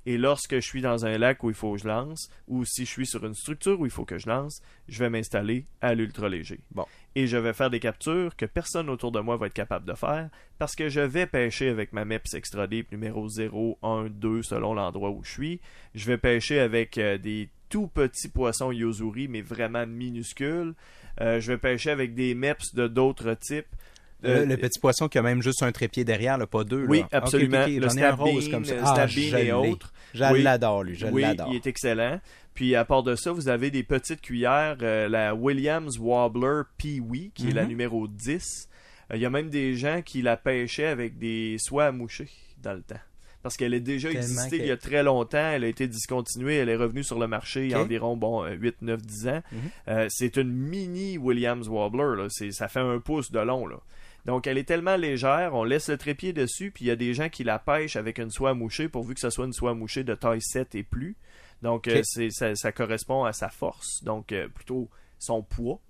Et 0.07 0.19
lorsque 0.19 0.55
je 0.55 0.61
suis 0.61 0.83
dans 0.83 1.07
un 1.07 1.17
lac 1.17 1.43
où 1.43 1.51
il 1.51 1.55
faut 1.55 1.73
que 1.73 1.81
je 1.81 1.89
lance, 1.89 2.31
ou 2.47 2.65
si 2.65 2.85
je 2.85 2.91
suis 2.91 3.07
sur 3.07 3.25
une 3.25 3.35
structure 3.35 3.81
où 3.81 3.87
il 3.87 3.91
faut 3.91 4.05
que 4.05 4.19
je 4.19 4.29
lance, 4.29 4.61
je 4.89 4.99
vais 4.99 5.11
m'installer 5.11 5.67
à 5.81 5.95
l'ultra 5.95 6.29
léger. 6.29 6.61
Bon. 6.73 6.85
Et 7.15 7.27
je 7.27 7.37
vais 7.37 7.53
faire 7.53 7.71
des 7.71 7.81
captures 7.81 8.37
que 8.37 8.45
personne 8.45 8.91
autour 8.91 9.13
de 9.13 9.21
moi 9.21 9.37
va 9.37 9.47
être 9.47 9.55
capable 9.55 9.87
de 9.87 9.95
faire 9.95 10.29
parce 10.59 10.75
que 10.75 10.89
je 10.89 11.01
vais 11.01 11.27
pêcher 11.27 11.69
avec 11.69 11.93
ma 11.93 12.05
MEPS 12.05 12.35
Extra 12.35 12.67
Deep 12.67 12.91
numéro 12.93 13.29
0, 13.29 13.79
1, 13.83 14.07
2 14.11 14.43
selon 14.43 14.75
l'endroit 14.75 15.11
où 15.11 15.23
je 15.25 15.31
suis. 15.31 15.61
Je 15.95 16.07
vais 16.07 16.19
pêcher 16.19 16.59
avec 16.59 16.99
euh, 16.99 17.17
des 17.17 17.49
tout 17.69 17.87
petits 17.87 18.29
poissons 18.29 18.73
yozuri 18.73 19.29
mais 19.29 19.43
vraiment 19.43 19.87
minuscules. 19.87 20.75
Euh, 21.21 21.41
je 21.41 21.53
vais 21.53 21.59
pêcher 21.59 21.91
avec 21.91 22.15
des 22.15 22.35
MEPS 22.35 22.75
de 22.75 22.89
d'autres 22.89 23.35
types. 23.35 23.75
Le, 24.25 24.31
Euh, 24.31 24.47
le 24.47 24.57
petit 24.57 24.79
poisson 24.81 25.09
qui 25.09 25.19
a 25.19 25.23
même 25.23 25.43
juste 25.43 25.63
un 25.63 25.71
trépied 25.73 26.05
derrière, 26.05 26.39
là, 26.39 26.47
pas 26.47 26.65
deux. 26.65 26.81
là. 26.83 26.87
oui, 26.89 27.05
absolument. 27.13 27.63
ok, 27.65 27.71
Le 27.71 27.89
Snap 27.89 28.19
rose 28.19 28.49
comme 28.51 28.65
ça. 28.65 28.75
Ah, 28.83 29.07
je 29.07 29.21
et 29.37 29.53
autres. 29.53 29.93
Je 30.15 30.25
Oui. 30.33 30.43
l'adore, 30.43 30.85
lui. 30.85 30.95
Je 30.97 31.07
oui, 31.07 31.23
l'adore. 31.23 31.49
il 31.51 31.57
est 31.57 31.67
excellent. 31.67 32.21
Puis 32.55 32.77
à 32.77 32.85
part 32.85 33.03
de 33.03 33.17
ça, 33.17 33.33
vous 33.33 33.49
avez 33.49 33.71
des 33.71 33.83
petites 33.83 34.21
cuillères, 34.21 34.77
euh, 34.83 35.09
la 35.09 35.35
Williams 35.35 35.99
Wobbler 35.99 36.63
Pee-Wee, 36.79 37.33
qui 37.35 37.49
est 37.49 37.53
la 37.53 37.63
Mhm. 37.63 37.69
numéro 37.69 38.07
10. 38.09 38.69
Euh, 39.11 39.17
Il 39.17 39.23
y 39.23 39.27
a 39.27 39.31
même 39.31 39.51
des 39.51 39.75
gens 39.75 40.03
qui 40.03 40.23
la 40.23 40.37
pêchaient 40.37 40.87
avec 40.87 41.19
des 41.19 41.57
soies 41.59 41.87
à 41.87 41.93
moucher 41.93 42.29
dans 42.63 42.73
le 42.75 42.83
temps. 42.83 42.95
Parce 43.43 43.59
qu'elle 43.59 43.75
est 43.75 43.81
déjà 43.81 44.09
Tellement 44.09 44.23
existée 44.23 44.57
il 44.57 44.67
y 44.67 44.71
a 44.71 44.77
très 44.79 45.03
longtemps, 45.03 45.37
elle 45.53 45.65
a 45.65 45.67
été 45.67 45.87
discontinuée, 45.87 46.55
elle 46.57 46.71
est 46.71 46.77
revenue 46.77 47.05
sur 47.05 47.19
le 47.19 47.27
marché 47.27 47.65
il 47.67 47.73
y 47.73 47.75
a 47.75 47.81
environ 47.83 48.17
bon, 48.17 48.43
euh, 48.43 48.53
8, 48.55 48.77
9, 48.81 49.03
10 49.03 49.29
ans. 49.29 49.43
Mhm. 49.53 49.59
Euh, 49.89 50.07
c'est 50.09 50.37
une 50.39 50.51
mini 50.51 51.19
Williams 51.19 51.69
Wobbler, 51.69 52.23
là. 52.23 52.29
Ça 52.53 52.69
fait 52.69 52.81
un 52.81 53.01
pouce 53.01 53.31
de 53.31 53.41
long. 53.41 53.67
Là. 53.67 53.77
Donc 54.25 54.47
elle 54.47 54.57
est 54.57 54.65
tellement 54.65 54.97
légère, 54.97 55.55
on 55.55 55.65
laisse 55.65 55.89
le 55.89 55.99
trépied 55.99 56.33
dessus, 56.33 56.71
puis 56.71 56.87
il 56.87 56.89
y 56.89 56.91
a 56.91 56.97
des 56.97 57.13
gens 57.13 57.29
qui 57.29 57.45
la 57.45 57.59
pêchent 57.59 57.97
avec 57.97 58.19
une 58.19 58.31
soie 58.31 58.55
mouchée 58.55 58.89
pourvu 58.89 59.15
que 59.15 59.21
ce 59.21 59.31
soit 59.31 59.45
une 59.45 59.53
soie 59.53 59.75
mouchée 59.75 60.03
de 60.03 60.15
taille 60.15 60.41
7 60.41 60.75
et 60.75 60.83
plus. 60.83 61.17
Donc 61.63 61.89
euh, 61.89 62.03
ça, 62.31 62.55
ça 62.55 62.73
correspond 62.73 63.25
à 63.25 63.33
sa 63.33 63.49
force, 63.49 64.03
donc 64.03 64.33
euh, 64.33 64.49
plutôt 64.49 64.89
son 65.19 65.43
poids. 65.43 65.81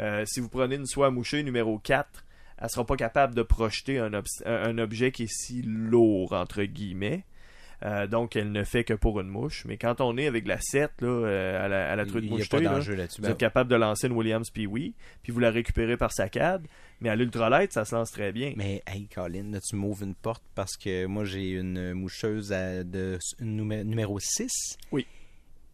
Euh, 0.00 0.24
si 0.26 0.40
vous 0.40 0.48
prenez 0.48 0.76
une 0.76 0.86
soie 0.86 1.10
mouchée 1.10 1.42
numéro 1.42 1.78
4, 1.78 2.24
elle 2.58 2.70
sera 2.70 2.86
pas 2.86 2.96
capable 2.96 3.34
de 3.34 3.42
projeter 3.42 3.98
un 3.98 4.78
objet 4.78 5.12
qui 5.12 5.24
est 5.24 5.32
si 5.32 5.62
lourd, 5.62 6.32
entre 6.32 6.62
guillemets. 6.62 7.24
Euh, 7.82 8.06
donc 8.06 8.36
elle 8.36 8.52
ne 8.52 8.62
fait 8.64 8.84
que 8.84 8.94
pour 8.94 9.20
une 9.20 9.28
mouche. 9.28 9.64
Mais 9.66 9.76
quand 9.76 10.00
on 10.00 10.16
est 10.16 10.26
avec 10.26 10.46
la 10.46 10.58
7 10.60 10.92
là, 11.00 11.08
euh, 11.08 11.64
à 11.64 11.68
la, 11.68 11.90
à 11.90 11.96
la 11.96 12.06
truite 12.06 12.24
mouchetée, 12.30 12.56
là, 12.60 12.70
vous 13.16 13.22
Ben 13.22 13.30
êtes 13.32 13.38
capable 13.38 13.70
de 13.70 13.76
lancer 13.76 14.06
une 14.06 14.12
Williams 14.14 14.48
Pee-Wee, 14.50 14.94
puis 15.22 15.32
vous 15.32 15.40
la 15.40 15.50
récupérez 15.50 15.96
par 15.96 16.12
saccade. 16.12 16.66
Mais 17.00 17.08
à 17.10 17.16
l'ultralight, 17.16 17.72
ça 17.72 17.84
se 17.84 17.94
lance 17.94 18.10
très 18.12 18.32
bien. 18.32 18.52
Mais 18.56 18.82
hey 18.86 19.08
Colin, 19.08 19.50
là, 19.50 19.60
tu 19.60 19.76
m'ouvres 19.76 20.04
une 20.04 20.14
porte 20.14 20.42
parce 20.54 20.76
que 20.76 21.06
moi 21.06 21.24
j'ai 21.24 21.50
une 21.50 21.92
moucheuse 21.92 22.52
à- 22.52 22.84
de 22.84 23.18
numé- 23.40 23.84
numéro 23.84 24.18
6. 24.20 24.76
Oui. 24.92 25.06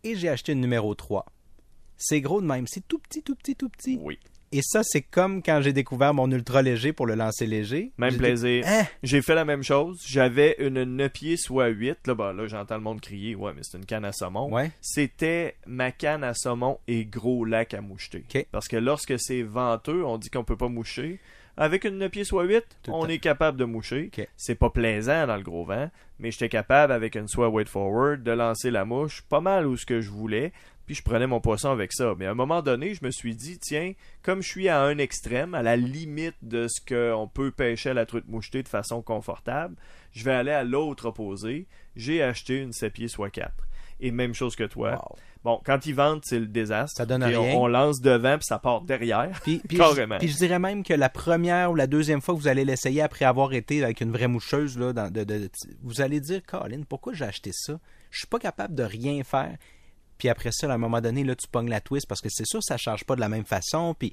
Et 0.02 0.16
j'ai 0.16 0.28
acheté 0.30 0.52
une 0.52 0.61
numéro 0.62 0.95
3. 0.95 1.26
C'est 1.99 2.23
gros 2.23 2.40
de 2.40 2.47
même, 2.47 2.66
c'est 2.66 2.87
tout 2.88 2.99
petit, 2.99 3.23
tout 3.23 3.37
petit, 3.37 3.54
tout 3.54 3.69
petit. 3.69 3.99
Oui. 4.00 4.19
Et 4.52 4.62
ça, 4.62 4.80
c'est 4.83 5.02
comme 5.02 5.45
quand 5.45 5.61
j'ai 5.62 5.73
découvert 5.73 6.12
mon 6.12 6.28
ultra 6.28 6.61
léger 6.61 6.92
pour 6.92 7.07
le 7.07 7.14
lancer 7.14 7.47
léger. 7.47 7.92
Même 7.99 8.16
plaisir. 8.16 8.64
Hein? 8.66 8.83
J'ai 9.04 9.23
fait 9.23 9.37
la 9.37 9.45
même 9.45 9.62
chose. 9.62 10.02
J'avais 10.04 10.57
une 10.59 10.83
9 10.83 11.12
pieds 11.12 11.37
soit 11.37 11.69
8. 11.69 12.09
Là, 12.09 12.14
ben, 12.16 12.33
là 12.33 12.49
j'entends 12.49 12.75
le 12.75 12.80
monde 12.80 13.00
crier. 13.00 13.37
Ouais, 13.37 13.52
mais 13.54 13.62
c'est 13.62 13.78
une 13.78 13.87
canne 13.87 14.04
à 14.04 14.12
saumon. 14.12 14.52
Ouais. 14.52 14.73
C'était 14.80 15.54
ma 15.66 15.92
canne 15.92 16.25
à 16.25 16.35
saumon 16.35 16.78
et 16.88 17.04
gros 17.04 17.45
lac 17.45 17.75
à 17.75 17.80
moucheter. 17.80 18.25
Parce 18.50 18.66
que 18.66 18.76
lorsque 18.76 19.14
c'est 19.21 19.42
venteux, 19.42 20.04
on 20.04 20.19
dit 20.19 20.30
qu'on 20.30 20.42
peut 20.42 20.57
pas 20.57 20.69
moucher. 20.69 21.21
Avec 21.57 21.85
une 21.85 21.99
9 21.99 22.11
pieds 22.11 22.25
soit 22.25 22.45
8, 22.45 22.64
Tout 22.83 22.90
le 22.90 22.97
on 22.97 23.07
est 23.07 23.19
capable 23.19 23.57
de 23.57 23.64
moucher. 23.64 24.11
C'est 24.37 24.54
pas 24.57 24.71
plaisant 24.71 25.28
dans 25.28 25.37
le 25.37 25.42
gros 25.42 25.64
vent, 25.64 25.90
mais 26.19 26.30
j'étais 26.33 26.49
capable 26.49 26.92
avec 26.92 27.14
une 27.14 27.28
soie 27.28 27.50
weight 27.50 27.69
forward 27.69 28.23
de 28.23 28.33
lancer 28.33 28.71
la 28.71 28.85
mouche 28.85 29.23
pas 29.28 29.40
mal 29.40 29.66
où 29.66 29.76
ce 29.76 29.87
que 29.87 30.00
je 30.00 30.11
voulais. 30.11 30.52
Puis 30.91 30.97
je 30.97 31.05
prenais 31.05 31.29
mon 31.29 31.41
poisson 31.41 31.71
avec 31.71 31.93
ça. 31.93 32.15
Mais 32.19 32.27
à 32.27 32.33
un 32.33 32.35
moment 32.35 32.63
donné, 32.63 32.95
je 32.95 33.05
me 33.05 33.13
suis 33.13 33.37
dit, 33.37 33.61
tiens, 33.61 33.93
comme 34.25 34.43
je 34.43 34.49
suis 34.49 34.69
à 34.69 34.83
un 34.83 34.99
extrême, 34.99 35.55
à 35.55 35.63
la 35.63 35.77
limite 35.77 36.35
de 36.43 36.67
ce 36.67 36.81
qu'on 36.85 37.29
peut 37.29 37.53
pêcher 37.53 37.91
à 37.91 37.95
la 37.95 38.07
truite 38.07 38.27
mouchetée 38.27 38.65
de 38.65 38.69
façon 38.69 39.01
confortable, 39.01 39.77
je 40.11 40.25
vais 40.25 40.33
aller 40.33 40.51
à 40.51 40.65
l'autre 40.65 41.07
opposé. 41.07 41.69
J'ai 41.95 42.25
acheté 42.25 42.57
une 42.59 42.73
7 42.73 42.93
pieds 42.93 43.07
soit 43.07 43.31
4. 43.31 43.53
Et 44.01 44.11
même 44.11 44.35
chose 44.35 44.57
que 44.57 44.65
toi. 44.65 44.95
Wow. 44.97 45.17
Bon, 45.45 45.61
quand 45.65 45.87
ils 45.87 45.95
vendent, 45.95 46.23
c'est 46.25 46.41
le 46.41 46.47
désastre. 46.49 46.97
Ça 46.97 47.07
donne 47.07 47.23
Et 47.23 47.37
on- 47.37 47.43
rien. 47.45 47.55
On, 47.55 47.69
lance 47.69 48.01
devant, 48.01 48.37
puis 48.37 48.47
ça 48.47 48.59
part 48.59 48.81
derrière. 48.81 49.31
Puis, 49.45 49.63
puis 49.69 49.77
Carrément. 49.79 50.17
Je, 50.17 50.19
puis 50.19 50.29
je 50.29 50.39
dirais 50.39 50.59
même 50.59 50.83
que 50.83 50.93
la 50.95 51.09
première 51.09 51.71
ou 51.71 51.77
la 51.77 51.87
deuxième 51.87 52.21
fois 52.21 52.35
que 52.35 52.41
vous 52.41 52.49
allez 52.49 52.65
l'essayer 52.65 53.01
après 53.01 53.27
avoir 53.27 53.53
été 53.53 53.85
avec 53.85 54.01
une 54.01 54.11
vraie 54.11 54.27
moucheuse, 54.27 54.77
là, 54.77 54.93
dans- 54.93 55.09
de- 55.13 55.23
de- 55.23 55.49
vous 55.85 56.01
allez 56.01 56.19
dire, 56.19 56.41
Colin, 56.45 56.83
pourquoi 56.89 57.13
j'ai 57.13 57.27
acheté 57.27 57.53
ça? 57.55 57.79
Je 58.11 58.19
suis 58.19 58.27
pas 58.27 58.41
capable 58.41 58.75
de 58.75 58.83
rien 58.83 59.23
faire. 59.23 59.57
Puis 60.21 60.29
après 60.29 60.53
ça, 60.53 60.71
à 60.71 60.75
un 60.75 60.79
moment 60.79 61.00
donné, 61.00 61.25
là, 61.25 61.35
tu 61.35 61.49
pognes 61.49 61.69
la 61.71 61.81
twist 61.81 62.07
parce 62.07 62.21
que 62.21 62.29
c'est 62.31 62.47
sûr, 62.47 62.62
ça 62.62 62.77
charge 62.77 63.05
pas 63.05 63.17
de 63.17 63.21
la 63.21 63.29
même 63.29 63.45
façon. 63.45 63.97
Puis... 63.99 64.12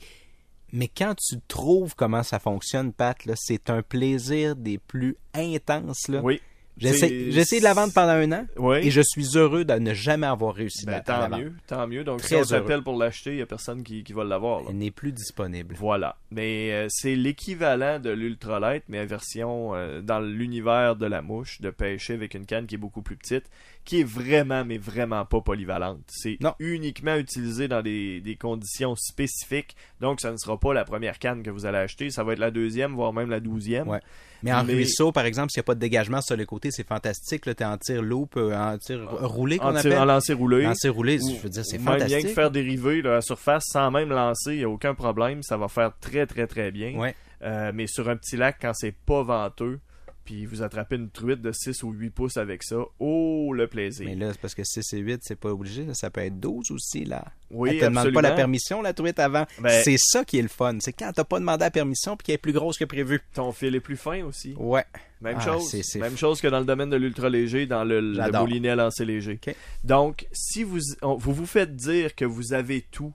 Mais 0.74 0.88
quand 0.90 1.16
tu 1.16 1.38
trouves 1.48 1.96
comment 1.96 2.24
ça 2.24 2.40
fonctionne, 2.40 2.92
Pat, 2.92 3.18
c'est 3.36 3.70
un 3.70 3.82
plaisir 3.82 4.56
des 4.56 4.78
plus 4.80 5.16
intenses. 5.34 6.08
Là. 6.10 6.22
Oui. 6.22 6.42
J'ai 6.80 6.90
essayé, 6.90 7.60
de 7.60 7.64
la 7.64 7.74
vendre 7.74 7.92
pendant 7.92 8.12
un 8.12 8.32
an 8.32 8.46
Oui. 8.58 8.78
et 8.84 8.92
je 8.92 9.02
suis 9.02 9.36
heureux 9.36 9.66
de 9.66 9.74
ne 9.74 9.94
jamais 9.96 10.28
avoir 10.28 10.54
réussi 10.54 10.86
Ben, 10.86 10.94
à 10.94 10.96
la 10.98 11.02
tant 11.02 11.20
vendre. 11.22 11.38
mieux, 11.38 11.54
tant 11.66 11.88
mieux. 11.88 12.04
Donc, 12.04 12.20
Très 12.20 12.28
si 12.28 12.36
on 12.36 12.44
s'appelle 12.44 12.84
pour 12.84 12.98
l'acheter, 12.98 13.32
il 13.32 13.38
n'y 13.38 13.42
a 13.42 13.48
personne 13.48 13.82
qui, 13.82 14.04
qui 14.04 14.14
va 14.14 14.24
l'avoir. 14.24 14.62
Elle 14.70 14.78
n'est 14.78 14.92
plus 14.92 15.12
disponible. 15.12 15.74
Voilà. 15.80 16.18
Mais 16.30 16.72
euh, 16.74 16.86
c'est 16.90 17.16
l'équivalent 17.16 18.00
de 18.00 18.12
l'ultralight, 18.12 18.84
mais 18.90 19.04
version 19.08 19.74
euh, 19.74 20.02
dans 20.02 20.20
l'univers 20.20 20.96
de 20.96 21.08
la 21.08 21.24
mouche, 21.24 21.62
de 21.62 21.72
pêcher 21.72 22.14
avec 22.14 22.36
une 22.36 22.46
canne 22.46 22.68
qui 22.68 22.76
est 22.76 22.80
beaucoup 22.80 23.02
plus 23.02 23.16
petite, 23.16 23.46
qui 23.88 24.02
est 24.02 24.04
vraiment, 24.04 24.66
mais 24.66 24.78
vraiment 24.78 25.24
pas 25.26 25.40
polyvalente. 25.42 26.02
C'est 26.08 26.38
uniquement 26.60 27.16
utilisé 27.16 27.68
dans 27.70 27.82
des, 27.82 28.20
des 28.22 28.36
conditions 28.36 28.96
spécifiques. 28.96 29.76
Donc, 30.02 30.20
ça 30.22 30.32
ne 30.32 30.38
sera 30.38 30.60
pas 30.60 30.74
la 30.74 30.84
première 30.84 31.18
canne 31.20 31.42
que 31.42 31.50
vous 31.50 31.66
allez 31.66 31.78
acheter. 31.78 32.10
Ça 32.12 32.24
va 32.24 32.34
être 32.34 32.40
la 32.40 32.52
deuxième, 32.52 32.94
voire 32.94 33.14
même 33.14 33.30
la 33.30 33.40
douzième. 33.40 33.88
Ouais. 33.88 34.02
Mais 34.44 34.54
en 34.54 34.64
Mais- 34.66 34.74
ruisseau, 34.74 35.12
par 35.12 35.26
exemple, 35.26 35.52
s'il 35.52 35.62
n'y 35.62 35.64
a 35.64 35.64
pas 35.64 35.76
de 35.76 35.80
dégagement 35.80 36.22
sur 36.22 36.36
le 36.36 36.46
côté, 36.46 36.70
c'est 36.70 36.86
fantastique. 36.88 37.46
Là, 37.46 37.56
t'es 37.56 37.66
en 37.66 37.78
tir 37.78 38.02
loop, 38.02 38.36
euh, 38.38 38.54
en 38.56 38.78
tir 38.78 39.08
roulé 39.10 39.58
qu'on 39.58 39.76
appelle? 39.76 39.98
en 39.98 40.06
lancer 40.06 40.34
roulé. 40.34 40.68
En 40.68 40.74
tir 40.74 40.94
roulé, 40.94 41.20
Ou- 41.24 41.36
je 41.38 41.42
veux 41.42 41.50
dire, 41.50 41.64
c'est 41.66 41.78
ou 41.80 41.84
Même 41.84 41.94
fantastique. 41.94 42.22
que 42.24 42.28
faire 42.34 42.52
dériver 42.52 43.02
là, 43.02 43.12
à 43.12 43.14
la 43.16 43.22
surface 43.22 43.64
sans 43.68 43.90
même 43.90 44.10
lancer, 44.10 44.52
il 44.54 44.58
n'y 44.60 44.64
a 44.66 44.70
aucun 44.70 44.94
problème. 44.94 45.42
Ça 45.44 45.56
va 45.58 45.70
faire 45.70 45.92
très, 46.00 46.28
très, 46.28 46.46
très 46.46 46.72
bien. 46.72 46.94
Ouais. 46.98 47.16
Euh, 47.42 47.72
mais 47.74 47.88
sur 47.88 48.10
un 48.10 48.18
petit 48.18 48.36
lac, 48.36 48.58
quand 48.62 48.74
c'est 48.76 48.94
pas 49.06 49.24
venteux, 49.24 49.80
puis 50.28 50.46
vous 50.46 50.62
attrapez 50.62 50.98
une 50.98 51.10
truite 51.10 51.42
de 51.42 51.54
6 51.54 51.84
ou 51.84 51.92
8 51.94 52.10
pouces 52.10 52.36
avec 52.36 52.62
ça. 52.64 52.76
Oh, 53.00 53.54
le 53.54 53.68
plaisir. 53.68 54.06
Mais 54.06 54.16
là, 54.16 54.34
c'est 54.34 54.42
parce 54.42 54.54
que 54.56 54.66
6 54.66 54.92
et 54.94 54.98
8, 54.98 55.22
c'est 55.24 55.38
pas 55.40 55.50
obligé. 55.52 55.86
là. 55.86 55.94
Ça 55.94 56.10
peut 56.10 56.20
être 56.20 56.38
12 56.38 56.70
aussi, 56.72 57.06
là. 57.06 57.24
oui, 57.50 57.70
Elle 57.70 57.76
te 57.80 57.84
demande 57.86 57.94
pas 57.96 58.00
absolument. 58.02 58.22
la 58.22 58.32
permission, 58.32 58.82
la 58.82 58.94
truite, 58.94 59.20
avant. 59.20 59.46
Ben- 59.62 59.82
C'est 59.86 59.96
ça 59.98 60.26
qui 60.26 60.38
est 60.38 60.42
le 60.42 60.50
fun. 60.50 60.78
C'est 60.82 60.92
quand 60.92 61.14
t'as 61.16 61.24
pas 61.24 61.40
demandé 61.40 61.62
la 61.64 61.72
permission 61.72 62.18
puis 62.18 62.26
qu'elle 62.26 62.36
est 62.36 62.40
plus 62.40 62.52
grosse 62.52 62.78
que 62.78 62.84
prévu. 62.84 63.22
Ton 63.34 63.54
fil 63.54 63.74
est 63.74 63.80
plus 63.80 63.96
fin 63.96 64.22
aussi. 64.26 64.54
Ouais. 64.58 64.84
Même 65.22 65.38
Ah, 65.40 65.46
chose. 65.46 65.96
Même 65.96 66.18
chose 66.18 66.42
que 66.42 66.48
dans 66.50 66.60
le 66.60 66.66
domaine 66.66 66.90
de 66.90 66.98
l'ultra 66.98 67.30
léger, 67.30 67.66
dans 67.66 67.86
le, 67.86 68.02
le 68.02 68.40
moulinet 68.40 68.70
à 68.70 68.76
lancer 68.76 69.06
léger. 69.06 69.40
Donc, 69.86 70.28
si 70.34 70.64
vous, 70.64 70.82
on- 71.02 71.16
vous 71.16 71.34
vous 71.34 71.46
faites 71.48 71.74
dire 71.76 72.16
que 72.16 72.26
vous 72.26 72.52
avez 72.52 72.82
tout, 72.92 73.14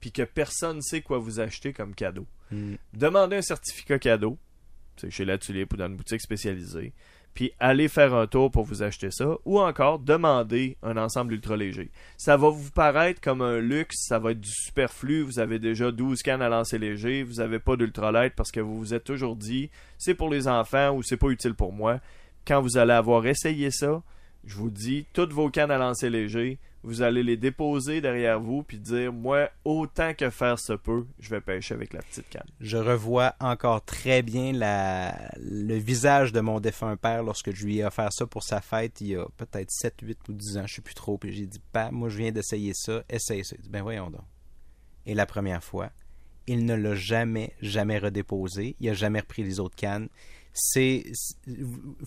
puis 0.00 0.10
que 0.10 0.22
personne 0.22 0.76
ne 0.78 0.80
sait 0.80 1.02
quoi 1.02 1.18
vous 1.18 1.38
acheter 1.38 1.74
comme 1.74 1.94
cadeau, 1.94 2.26
Hmm. 2.50 2.76
demandez 2.94 3.36
un 3.36 3.42
certificat 3.42 3.98
cadeau, 4.00 4.36
chez 5.08 5.24
La 5.24 5.38
Tulipe 5.38 5.72
ou 5.72 5.76
dans 5.76 5.86
une 5.86 5.96
boutique 5.96 6.20
spécialisée, 6.20 6.92
puis 7.32 7.52
allez 7.60 7.88
faire 7.88 8.12
un 8.14 8.26
tour 8.26 8.50
pour 8.50 8.64
vous 8.64 8.82
acheter 8.82 9.10
ça, 9.10 9.36
ou 9.44 9.60
encore 9.60 10.00
demandez 10.00 10.76
un 10.82 10.96
ensemble 10.96 11.34
ultra 11.34 11.56
léger. 11.56 11.90
Ça 12.16 12.36
va 12.36 12.50
vous 12.50 12.70
paraître 12.70 13.20
comme 13.20 13.40
un 13.40 13.60
luxe, 13.60 13.96
ça 14.08 14.18
va 14.18 14.32
être 14.32 14.40
du 14.40 14.50
superflu, 14.50 15.22
vous 15.22 15.38
avez 15.38 15.58
déjà 15.58 15.92
12 15.92 16.22
cannes 16.22 16.42
à 16.42 16.48
lancer 16.48 16.78
léger, 16.78 17.22
vous 17.22 17.34
n'avez 17.34 17.60
pas 17.60 17.76
d'ultralight 17.76 18.34
parce 18.34 18.50
que 18.50 18.60
vous 18.60 18.78
vous 18.78 18.94
êtes 18.94 19.04
toujours 19.04 19.36
dit 19.36 19.70
c'est 19.96 20.14
pour 20.14 20.28
les 20.28 20.48
enfants 20.48 20.90
ou 20.90 21.02
c'est 21.02 21.16
pas 21.16 21.28
utile 21.28 21.54
pour 21.54 21.72
moi. 21.72 22.00
Quand 22.46 22.60
vous 22.60 22.78
allez 22.78 22.92
avoir 22.92 23.26
essayé 23.26 23.70
ça, 23.70 24.02
je 24.44 24.56
vous 24.56 24.70
dis, 24.70 25.06
toutes 25.12 25.32
vos 25.32 25.50
cannes 25.50 25.70
à 25.70 25.78
lancer 25.78 26.10
léger, 26.10 26.58
vous 26.82 27.02
allez 27.02 27.22
les 27.22 27.36
déposer 27.36 28.00
derrière 28.00 28.40
vous 28.40 28.62
puis 28.62 28.78
dire 28.78 29.12
moi 29.12 29.50
autant 29.64 30.14
que 30.14 30.30
faire 30.30 30.58
se 30.58 30.72
peut, 30.72 31.06
je 31.18 31.30
vais 31.30 31.40
pêcher 31.40 31.74
avec 31.74 31.92
la 31.92 32.00
petite 32.00 32.28
canne. 32.30 32.46
Je 32.60 32.76
revois 32.76 33.34
encore 33.40 33.84
très 33.84 34.22
bien 34.22 34.52
la, 34.52 35.30
le 35.38 35.74
visage 35.74 36.32
de 36.32 36.40
mon 36.40 36.60
défunt 36.60 36.96
père 36.96 37.22
lorsque 37.22 37.54
je 37.54 37.64
lui 37.64 37.78
ai 37.78 37.84
offert 37.84 38.12
ça 38.12 38.26
pour 38.26 38.42
sa 38.42 38.60
fête 38.60 39.00
il 39.00 39.08
y 39.08 39.16
a 39.16 39.26
peut-être 39.36 39.70
7, 39.70 39.94
8 40.02 40.28
ou 40.28 40.32
10 40.32 40.58
ans, 40.58 40.66
je 40.66 40.76
sais 40.76 40.82
plus 40.82 40.94
trop. 40.94 41.18
Puis 41.18 41.32
j'ai 41.32 41.46
dit, 41.46 41.60
pas, 41.72 41.90
moi 41.90 42.08
je 42.08 42.18
viens 42.18 42.32
d'essayer 42.32 42.74
ça, 42.74 43.02
essaye 43.08 43.44
ça. 43.44 43.56
Il 43.58 43.62
dit, 43.62 43.70
ben 43.70 43.82
voyons 43.82 44.10
donc. 44.10 44.24
Et 45.06 45.14
la 45.14 45.26
première 45.26 45.64
fois, 45.64 45.90
il 46.46 46.64
ne 46.64 46.74
l'a 46.74 46.94
jamais, 46.94 47.54
jamais 47.60 47.98
redéposé. 47.98 48.76
Il 48.80 48.88
a 48.88 48.94
jamais 48.94 49.20
repris 49.20 49.42
les 49.42 49.60
autres 49.60 49.76
cannes. 49.76 50.08
C'est, 50.52 51.04
c'est- 51.12 51.36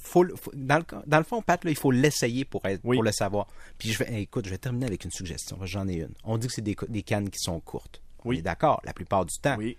faut, 0.02 0.26
faut- 0.36 0.52
dans, 0.54 0.78
le, 0.78 0.84
dans 1.08 1.18
le 1.18 1.24
fond, 1.24 1.42
Pat, 1.42 1.64
là, 1.64 1.72
il 1.72 1.78
faut 1.78 1.92
l'essayer 1.92 2.46
pour, 2.46 2.66
être, 2.66 2.82
Oui. 2.84 2.98
pour 2.98 3.04
le 3.04 3.12
savoir. 3.12 3.48
Puis 3.78 3.92
je 3.92 4.04
vais, 4.04 4.22
écoute, 4.22 4.46
je 4.46 4.50
vais 4.50 4.58
terminer 4.58 4.86
avec 4.86 5.04
une 5.06 5.12
suggestion. 5.12 5.58
J'en 5.64 5.88
ai 5.88 5.96
une. 5.96 6.14
On 6.24 6.38
dit 6.38 6.48
que 6.48 6.54
c'est 6.54 6.62
des, 6.62 6.76
des 6.90 7.04
cannes 7.04 7.30
qui 7.30 7.40
sont 7.40 7.60
courtes. 7.60 8.02
Oui. 8.26 8.42
D'accord, 8.42 8.82
la 8.86 8.94
plupart 8.94 9.26
du 9.26 9.36
temps. 9.42 9.56
Oui. 9.58 9.78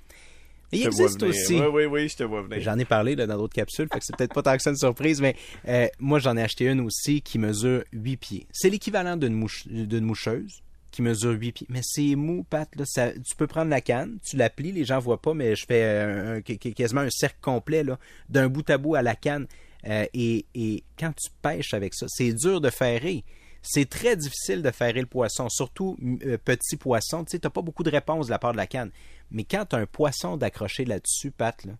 Il 0.73 0.87
existe 0.87 1.23
aussi. 1.23 1.61
Oui, 1.61 1.67
oui, 1.73 1.85
oui, 1.85 2.09
je 2.09 2.17
te 2.17 2.23
vois 2.25 2.43
venir. 2.43 2.61
J'en 2.61 2.77
ai 2.79 2.85
parlé 2.85 3.15
là, 3.15 3.27
dans 3.29 3.37
d'autres 3.37 3.55
capsules, 3.55 3.87
fait 3.93 3.99
que 4.01 4.05
c'est 4.05 4.17
peut-être 4.17 4.35
pas 4.35 4.43
tant 4.43 4.57
que 4.57 4.63
ça 4.63 4.71
une 4.71 4.77
surprise, 4.77 5.21
mais 5.21 5.37
euh, 5.69 5.87
moi 6.01 6.19
j'en 6.19 6.37
ai 6.37 6.43
acheté 6.43 6.67
une 6.67 6.81
aussi 6.81 7.23
qui 7.23 7.39
mesure 7.39 7.85
8 7.93 8.17
pieds. 8.17 8.47
C'est 8.51 8.71
l'équivalent 8.71 9.17
d'une 9.17 9.35
mouche, 9.35 9.69
d'une 9.69 10.05
moucheuse 10.05 10.63
qui 10.95 11.03
mesure 11.03 11.33
8 11.33 11.53
pieds. 11.53 11.67
Mais 11.69 11.81
c'est 11.83 12.15
mou, 12.15 12.45
Pat, 12.49 12.69
là, 12.77 12.85
tu 13.13 13.37
peux 13.37 13.49
prendre 13.49 13.71
la 13.71 13.81
canne, 13.81 14.19
tu 14.25 14.37
la 14.37 14.49
plies, 14.49 14.73
les 14.73 14.85
gens 14.85 15.01
voient 15.01 15.21
pas, 15.21 15.35
mais 15.35 15.57
je 15.57 15.67
fais 15.67 15.83
euh, 15.83 16.41
quasiment 16.41 17.01
un 17.01 17.11
cercle 17.11 17.39
complet 17.41 17.85
d'un 18.29 18.49
bout 18.49 18.69
à 18.71 18.79
bout 18.79 18.95
à 18.95 19.03
la 19.03 19.17
canne. 19.17 19.47
Euh, 19.87 20.07
et, 20.15 20.85
quand 20.99 21.13
tu 21.13 21.31
pêches 21.43 21.75
avec 21.75 21.95
ça, 21.95 22.07
c'est 22.09 22.33
dur 22.33 22.61
de 22.61 22.71
ferrer. 22.71 23.25
C'est 23.61 23.89
très 23.89 24.17
difficile 24.17 24.63
de 24.63 24.71
ferrer 24.71 25.01
le 25.01 25.07
poisson, 25.07 25.49
surtout 25.49 25.97
euh, 26.25 26.39
petit 26.39 26.77
poisson. 26.77 27.25
Tu 27.25 27.41
t'as 27.41 27.51
pas 27.51 27.63
beaucoup 27.63 27.83
de 27.83 27.91
réponses 27.91 28.27
de 28.27 28.31
la 28.31 28.39
part 28.39 28.53
de 28.53 28.59
la 28.59 28.67
canne. 28.67 28.91
Mais 29.31 29.45
quand 29.45 29.67
tu 29.67 29.77
as 29.77 29.81
un 29.81 29.87
poisson 29.87 30.37
d'accrocher 30.37 30.85
là-dessus, 30.85 31.33
Pat, 31.33 31.65
là, 31.65 31.73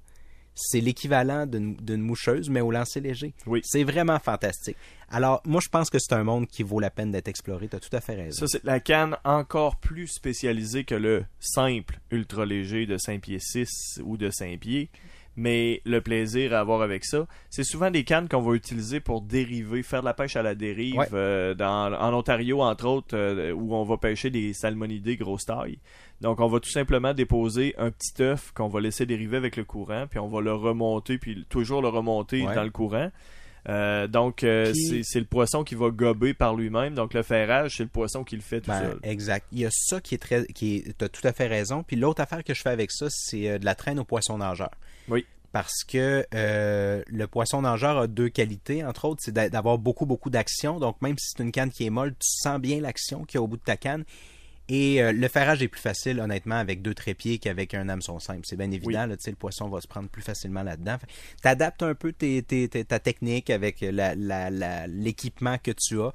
c'est 0.55 0.81
l'équivalent 0.81 1.47
d'une 1.47 2.03
moucheuse, 2.03 2.49
mais 2.49 2.61
au 2.61 2.71
lancer 2.71 3.01
léger. 3.01 3.35
Oui. 3.47 3.61
C'est 3.65 3.85
vraiment 3.85 4.19
fantastique. 4.19 4.77
Alors, 5.11 5.43
moi, 5.45 5.61
je 5.63 5.69
pense 5.69 5.91
que 5.91 5.99
c'est 5.99 6.15
un 6.15 6.25
monde 6.25 6.47
qui 6.47 6.63
vaut 6.63 6.81
la 6.81 6.91
peine 6.91 7.11
d'être 7.13 7.29
exploré. 7.29 7.69
Tu 7.69 7.77
as 7.77 7.81
tout 7.81 7.95
à 7.95 8.01
fait 8.01 8.15
raison. 8.15 8.47
Ça, 8.47 8.47
c'est 8.47 8.65
la 8.65 8.81
canne 8.81 9.17
encore 9.25 9.77
plus 9.77 10.09
spécialisée 10.09 10.85
que 10.85 10.95
le 10.95 11.25
simple 11.41 11.99
ultra 12.11 12.47
léger 12.47 12.87
de 12.87 12.97
5 12.97 13.21
pieds 13.21 13.39
6 13.39 14.01
ou 14.05 14.17
de 14.17 14.31
5 14.31 14.59
pieds. 14.59 14.91
Mais 15.37 15.83
le 15.85 16.01
plaisir 16.01 16.55
à 16.55 16.61
avoir 16.61 16.81
avec 16.83 17.05
ça, 17.05 17.27
c'est 17.51 17.65
souvent 17.65 17.91
des 17.91 18.05
cannes 18.05 18.29
qu'on 18.29 18.41
va 18.41 18.55
utiliser 18.55 19.01
pour 19.01 19.21
dériver, 19.21 19.83
faire 19.83 20.01
de 20.01 20.05
la 20.07 20.15
pêche 20.15 20.37
à 20.37 20.43
la 20.43 20.55
dérive. 20.55 20.95
Ouais. 20.97 21.09
euh, 21.13 21.55
dans, 21.55 21.93
en 21.93 22.15
Ontario, 22.15 22.63
entre 22.63 22.87
autres, 22.87 23.17
euh, 23.17 23.51
où 23.53 23.75
on 23.75 23.83
va 23.83 23.97
pêcher 23.97 24.31
des 24.31 24.53
salmonidés 24.53 25.17
grosse 25.17 25.45
taille. 25.45 25.79
Donc, 26.25 26.41
on 26.41 26.49
va 26.49 26.59
tout 26.59 26.71
simplement 26.71 27.13
déposer 27.15 27.75
un 27.79 27.91
petit 27.91 28.21
œuf 28.23 28.51
qu'on 28.55 28.69
va 28.69 28.81
laisser 28.81 29.05
dériver 29.07 29.37
avec 29.37 29.57
le 29.57 29.65
courant, 29.65 30.07
puis 30.09 30.19
on 30.19 30.29
va 30.29 30.41
le 30.41 30.55
remonter, 30.55 31.19
puis 31.19 31.45
toujours 31.51 31.83
le 31.83 31.89
remonter 31.89 32.43
Ouais. 32.43 32.55
dans 32.55 32.65
le 32.65 32.71
courant. 32.71 33.11
Euh, 33.69 34.07
donc, 34.09 34.43
euh, 34.43 34.73
c'est 35.03 35.19
le 35.21 35.27
poisson 35.27 35.65
qui 35.65 35.75
va 35.75 35.91
gober 35.91 36.35
par 36.35 36.55
lui-même. 36.55 36.95
Donc, 36.95 37.15
le 37.15 37.23
ferrage, 37.23 37.77
c'est 37.77 37.83
le 37.83 37.89
poisson 37.89 38.25
qui 38.25 38.37
le 38.37 38.43
fait 38.43 38.61
tout 38.61 38.71
Ben, 38.71 38.81
seul. 38.81 38.99
exact. 39.03 39.47
Il 39.53 39.59
y 39.61 39.67
a 39.67 39.71
ça 39.71 40.01
qui 40.01 40.15
est 40.15 40.19
très. 40.19 40.47
qui 40.47 40.77
est, 40.77 40.97
T'as 40.99 41.09
tout 41.09 41.27
à 41.27 41.33
fait 41.33 41.47
raison. 41.47 41.83
Puis 41.83 41.97
l'autre 41.97 42.21
affaire 42.23 42.43
que 42.43 42.53
je 42.55 42.61
fais 42.63 42.71
avec 42.71 42.91
ça, 42.91 43.07
c'est 43.11 43.49
euh, 43.49 43.59
de 43.59 43.65
la 43.65 43.75
traîne 43.75 43.99
au 43.99 44.05
poisson 44.05 44.39
nageur. 44.39 44.71
Oui. 45.09 45.25
Parce 45.53 45.85
que 45.87 46.27
euh, 46.35 47.03
le 47.07 47.27
poisson 47.27 47.63
nageur 47.63 47.97
a 47.99 48.07
deux 48.07 48.29
qualités, 48.29 48.85
entre 48.85 49.05
autres, 49.07 49.21
c'est 49.25 49.33
d'a- 49.33 49.49
d'avoir 49.49 49.79
beaucoup, 49.79 50.05
beaucoup 50.05 50.29
d'action. 50.31 50.79
Donc, 50.81 51.01
même 51.01 51.17
si 51.17 51.29
c'est 51.37 51.43
une 51.43 51.53
canne 51.53 51.71
qui 51.71 51.87
est 51.87 51.91
molle, 51.91 52.11
tu 52.13 52.27
sens 52.29 52.59
bien 52.61 52.81
l'action 52.81 53.25
qu'il 53.25 53.37
y 53.37 53.39
a 53.39 53.43
au 53.43 53.47
bout 53.47 53.57
de 53.59 53.63
ta 53.63 53.77
canne. 53.77 54.05
Et 54.69 55.03
euh, 55.03 55.13
le 55.13 55.29
ferrage 55.29 55.63
est 55.63 55.69
plus 55.69 55.81
facile, 55.81 56.21
honnêtement, 56.21 56.55
avec 56.55 56.81
deux 56.81 56.95
trépieds 56.95 57.39
qu'avec 57.39 57.75
un 57.75 57.89
hameçon 57.91 58.19
simple. 58.19 58.41
C'est 58.45 58.57
bien 58.57 58.71
évident, 58.71 59.05
là, 59.07 59.17
le 59.27 59.35
poisson 59.35 59.69
va 59.69 59.81
se 59.83 59.87
prendre 59.87 60.09
plus 60.09 60.23
facilement 60.23 60.63
là-dedans. 60.63 60.97
Tu 61.43 61.47
adaptes 61.49 61.83
un 61.83 61.95
peu 61.95 62.13
tes- 62.13 62.43
tes- 62.43 62.69
tes- 62.69 62.85
ta 62.85 62.99
technique 62.99 63.51
avec 63.51 63.83
l'équipement 64.89 65.59
que 65.59 65.71
tu 65.73 66.01
as. 66.01 66.13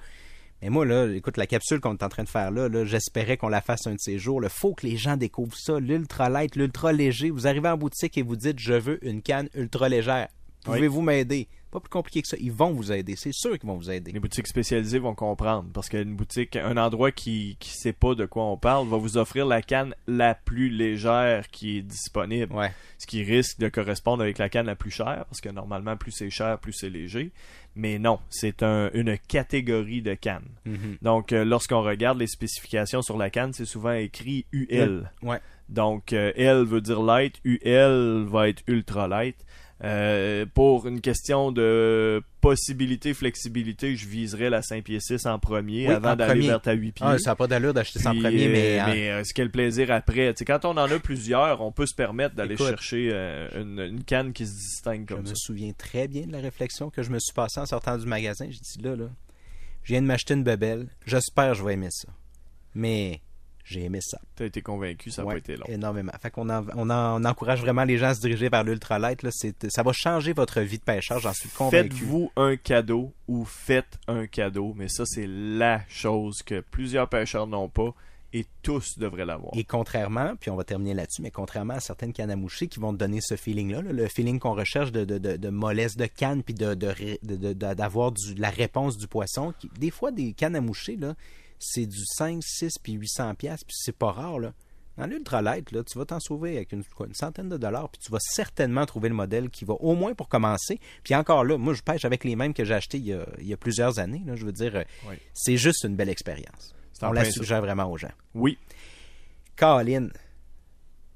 Mais 0.62 0.70
moi, 0.70 0.86
là, 0.86 1.08
écoute, 1.14 1.38
la 1.38 1.48
capsule 1.48 1.80
qu'on 1.80 1.94
est 1.96 2.04
en 2.04 2.10
train 2.10 2.24
de 2.24 2.30
faire 2.30 2.52
là, 2.52 2.68
là 2.68 2.84
j'espérais 2.84 3.38
qu'on 3.38 3.48
la 3.48 3.62
fasse 3.62 3.88
un 3.88 3.94
de 3.94 4.00
ces 4.00 4.18
jours. 4.20 4.42
Il 4.44 4.50
faut 4.50 4.74
que 4.74 4.86
les 4.86 4.98
gens 4.98 5.16
découvrent 5.16 5.56
ça. 5.58 5.80
L'ultra 5.80 6.30
light, 6.30 6.56
l'ultra 6.58 6.92
léger. 6.92 7.30
Vous 7.30 7.48
arrivez 7.48 7.70
en 7.70 7.78
boutique 7.78 8.18
et 8.18 8.24
vous 8.24 8.36
dites 8.36 8.60
Je 8.60 8.74
veux 8.74 9.00
une 9.08 9.22
canne 9.22 9.48
ultra 9.56 9.88
légère. 9.88 10.28
Pouvez-vous 10.66 11.02
m'aider? 11.02 11.48
Pas 11.72 11.80
plus 11.80 11.90
compliqué 11.90 12.22
que 12.24 12.28
ça. 12.28 12.38
Ils 12.40 12.52
vont 12.52 12.72
vous 12.72 12.92
aider. 12.92 13.16
C'est 13.16 13.32
sûr 13.32 13.58
qu'ils 13.60 13.68
vont 13.70 13.76
vous 13.78 13.92
aider. 13.92 14.12
Les 14.12 14.20
boutiques 14.20 14.48
spécialisées 14.48 14.98
vont 14.98 15.14
comprendre 15.14 15.70
parce 15.72 15.88
qu'une 15.88 16.16
boutique, 16.16 16.56
un 16.56 16.78
endroit 16.78 17.12
qui 17.12 17.58
qui 17.60 17.70
sait 17.72 17.94
pas 17.94 18.16
de 18.16 18.26
quoi 18.26 18.46
on 18.46 18.58
parle 18.58 18.88
va 18.88 18.98
vous 18.98 19.18
offrir 19.18 19.46
la 19.46 19.62
canne 19.62 19.94
la 20.08 20.34
plus 20.34 20.70
légère 20.70 21.48
qui 21.50 21.78
est 21.78 21.82
disponible, 21.84 22.54
Ouais. 22.56 22.72
ce 22.98 23.06
qui 23.06 23.24
risque 23.24 23.60
de 23.60 23.70
correspondre 23.70 24.24
avec 24.24 24.40
la 24.40 24.50
canne 24.50 24.66
la 24.66 24.76
plus 24.76 24.90
chère 24.92 25.26
parce 25.30 25.42
que 25.42 25.50
normalement 25.50 25.96
plus 25.96 26.12
c'est 26.12 26.30
cher, 26.32 26.58
plus 26.58 26.74
c'est 26.74 26.90
léger. 26.90 27.32
Mais 27.76 28.00
non, 28.00 28.20
c'est 28.30 28.64
un- 28.64 28.90
une 28.96 29.18
catégorie 29.20 30.02
de 30.02 30.16
cannes. 30.16 30.50
Mhm. 30.66 30.98
Donc 31.04 31.32
euh, 31.34 31.46
lorsqu'on 31.46 31.84
regarde 31.84 32.18
les 32.18 32.26
spécifications 32.28 33.04
sur 33.04 33.16
la 33.18 33.30
canne, 33.30 33.54
c'est 33.54 33.66
souvent 33.66 33.94
écrit 33.94 34.46
UL. 34.52 35.12
Ouais. 35.22 35.40
Donc 35.70 36.14
euh, 36.14 36.32
L 36.36 36.64
veut 36.64 36.82
dire 36.82 37.04
light, 37.04 37.36
UL 37.44 38.26
va 38.28 38.50
être 38.50 38.64
ultra 38.66 39.08
light. 39.08 39.36
Euh, 39.82 40.46
pour 40.54 40.88
une 40.88 41.00
question 41.00 41.54
de 41.54 42.22
possibilité, 42.42 43.14
flexibilité, 43.14 43.96
je 43.96 44.08
viserais 44.10 44.50
la 44.50 44.62
5 44.62 44.84
pieds 44.84 45.00
6 45.00 45.26
en 45.26 45.40
premier 45.40 45.88
Oui, 45.88 45.94
avant 45.94 46.18
d'aller 46.18 46.48
vers 46.48 46.62
ta 46.62 46.74
8 46.74 46.92
pieds. 46.92 47.06
Ah, 47.08 47.18
ça 47.18 47.32
n'a 47.32 47.36
pas 47.36 47.48
d'allure 47.48 47.74
d'acheter 47.74 48.00
ça 48.00 48.12
en 48.12 48.20
premier, 48.20 48.48
euh, 48.48 48.52
mais. 48.52 48.80
hein, 48.80 48.86
mais 48.90 49.10
euh, 49.10 49.22
c'est 49.24 49.34
quel 49.34 49.50
plaisir 49.52 49.90
après. 49.92 50.34
Tu 50.34 50.40
sais, 50.40 50.46
quand 50.46 50.66
on 50.66 50.72
en 50.72 50.78
a 50.92 51.00
plusieurs, 51.00 51.62
on 51.62 51.72
peut 51.72 51.86
se 51.86 51.96
permettre 51.96 52.36
d'aller 52.36 52.58
chercher 52.58 53.10
euh, 53.14 53.48
une, 53.62 53.80
une 53.80 54.04
canne 54.04 54.34
qui 54.34 54.46
se 54.46 54.52
distingue 54.54 55.06
Je 55.10 55.14
comme 55.16 55.24
me 55.24 55.28
ça. 55.30 55.36
souviens 55.36 55.72
très 55.78 56.10
bien 56.10 56.28
de 56.28 56.34
la 56.34 56.40
réflexion 56.42 56.90
que 56.90 57.02
je 57.02 57.10
me 57.10 57.20
suis 57.20 57.34
passée 57.34 57.62
en 57.62 57.66
sortant 57.66 57.98
du 57.98 58.06
magasin. 58.06 58.48
J'ai 58.50 58.60
dit 58.60 58.82
là, 58.84 58.98
là, 58.98 59.10
je 59.84 59.94
viens 59.94 60.02
de 60.02 60.08
m'acheter 60.08 60.34
une 60.34 60.44
bebelle. 60.44 60.88
J'espère 61.06 61.54
que 61.54 61.58
je 61.58 61.64
vais 61.64 61.74
aimer 61.76 61.92
ça. 61.92 62.10
Mais 62.76 63.22
j'ai 63.70 63.84
aimé 63.84 64.00
ça. 64.02 64.20
Tu 64.36 64.44
as 64.44 64.46
été 64.48 64.62
convaincu, 64.62 65.12
ça 65.12 65.22
n'a 65.22 65.28
Ouais, 65.28 65.36
pas 65.36 65.40
été 65.40 65.56
long. 65.56 65.66
Énormément. 65.68 66.12
Fait 66.22 66.32
qu'on 66.32 66.50
en- 66.50 66.66
on, 66.76 66.90
en- 66.90 67.22
on 67.22 67.26
encourage 67.26 67.62
vraiment 67.62 67.84
les 67.84 67.98
gens 67.98 68.08
à 68.08 68.14
se 68.16 68.22
diriger 68.22 68.50
vers 68.50 68.64
l'ultralight. 68.64 69.26
Ça 69.70 69.84
va 69.84 69.92
changer 69.94 70.34
votre 70.34 70.62
vie 70.62 70.78
de 70.80 70.84
pêcheur, 70.84 71.20
j'en 71.20 71.34
suis 71.34 71.50
convaincu. 71.50 71.90
Faites-vous 71.96 72.32
un 72.36 72.56
cadeau 72.56 73.14
ou 73.28 73.46
faites 73.46 73.98
un 74.08 74.28
cadeau, 74.28 74.74
mais 74.76 74.88
ça 74.90 75.04
c'est 75.06 75.28
la 75.28 75.82
chose 75.88 76.42
que 76.44 76.60
plusieurs 76.62 77.08
pêcheurs 77.10 77.48
n'ont 77.48 77.70
pas 77.70 77.94
et 78.32 78.46
tous 78.62 79.00
devraient 79.00 79.26
l'avoir. 79.26 79.52
Et 79.58 79.64
contrairement, 79.64 80.34
puis 80.40 80.52
on 80.52 80.56
va 80.56 80.64
terminer 80.64 80.94
là-dessus, 80.94 81.24
mais 81.24 81.32
contrairement 81.32 81.74
à 81.74 81.80
certaines 81.80 82.14
cannes 82.14 82.30
à 82.30 82.36
moucher 82.36 82.68
qui 82.68 82.80
vont 82.80 82.94
te 82.94 82.98
donner 83.00 83.22
ce 83.22 83.36
feeling-là, 83.36 83.82
là, 83.82 83.92
le 83.92 84.08
feeling 84.08 84.38
qu'on 84.38 84.54
recherche 84.54 84.92
de, 84.92 85.04
de, 85.04 85.18
de, 85.18 85.36
de 85.36 85.50
mollesse 85.50 85.98
de 85.98 86.06
canne, 86.06 86.44
puis 86.44 86.54
de, 86.54 86.76
de, 86.76 86.94
de- 87.24 87.36
de- 87.38 87.54
de- 87.54 87.74
d'avoir 87.74 88.12
du- 88.12 88.36
la 88.36 88.52
réponse 88.52 88.98
du 88.98 89.08
poisson. 89.08 89.52
qui- 89.58 89.70
des 89.80 89.90
fois, 89.90 90.12
des 90.12 90.34
cannes 90.34 90.56
à 90.56 90.62
moucher, 90.62 90.96
là, 90.96 91.16
c'est 91.60 91.86
du 91.86 92.04
5, 92.06 92.42
6, 92.44 92.80
puis 92.82 92.94
800 92.94 93.36
pièces 93.36 93.64
puis 93.64 93.76
c'est 93.78 93.96
pas 93.96 94.12
rare. 94.12 94.40
Là. 94.40 94.54
Dans 94.98 95.06
l'ultralight, 95.06 95.72
là, 95.72 95.84
tu 95.84 95.98
vas 95.98 96.06
t'en 96.06 96.20
sauver 96.20 96.58
avec 96.58 96.74
une, 96.74 96.84
centaine 97.14 97.48
de 97.48 97.58
dollars, 97.58 97.90
puis 97.90 98.02
tu 98.04 98.12
vas 98.12 98.18
certainement 98.20 98.86
trouver 98.86 99.08
le 99.10 99.16
modèle 99.16 99.50
qui 99.50 99.64
va 99.64 99.74
au 99.76 99.96
moins 99.96 100.14
pour 100.14 100.28
commencer. 100.28 100.80
Puis 101.04 101.16
encore 101.16 101.46
là, 101.46 101.58
moi, 101.58 101.74
je 101.74 101.82
pêche 101.82 102.04
avec 102.04 102.24
les 102.26 102.36
mêmes 102.36 102.54
que 102.54 102.66
j'ai 102.66 102.74
achetés 102.74 102.98
il 102.98 103.06
y 103.06 103.14
a, 103.14 103.26
il 103.40 103.48
y 103.48 103.54
a 103.54 103.58
plusieurs 103.58 104.00
années. 104.00 104.22
Là, 104.26 104.36
je 104.36 104.46
veux 104.46 104.52
dire, 104.52 104.84
Oui. 105.08 105.16
c'est 105.34 105.56
juste 105.58 105.84
une 105.86 105.96
belle 105.96 106.10
expérience. 106.10 106.76
On 107.02 107.12
la 107.14 107.24
ça. 107.24 107.32
suggère 107.32 107.62
vraiment 107.62 107.90
aux 107.90 107.98
gens. 107.98 108.12
Oui, 108.36 108.58
Colin, 109.56 110.10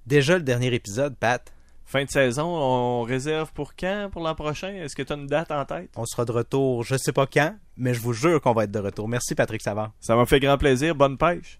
déjà 0.06 0.38
le 0.38 0.44
dernier 0.44 0.74
épisode, 0.74 1.16
Pat, 1.18 1.53
Fin 1.86 2.06
de 2.06 2.10
saison, 2.10 2.46
on 2.46 3.02
réserve 3.04 3.52
pour 3.54 3.76
quand 3.76 4.10
pour 4.12 4.22
l'an 4.22 4.36
prochain? 4.36 4.74
Est-ce 4.74 4.96
que 4.96 5.04
tu 5.04 5.14
as 5.14 5.16
une 5.16 5.28
date 5.28 5.52
en 5.52 5.66
tête? 5.66 5.90
On 5.96 6.06
sera 6.06 6.26
de 6.26 6.32
retour, 6.32 6.84
je 6.84 6.96
sais 6.96 7.12
pas 7.12 7.28
quand, 7.28 7.56
mais 7.78 7.94
je 7.94 8.02
vous 8.02 8.14
jure 8.14 8.42
qu'on 8.42 8.54
va 8.54 8.64
être 8.64 8.72
de 8.72 8.80
retour. 8.80 9.08
Merci 9.08 9.36
Patrick 9.36 9.62
Savard. 9.62 9.92
Ça 10.00 10.16
m'a 10.16 10.26
fait 10.26 10.40
grand 10.40 10.58
plaisir. 10.58 10.96
Bonne 10.96 11.18
pêche. 11.18 11.60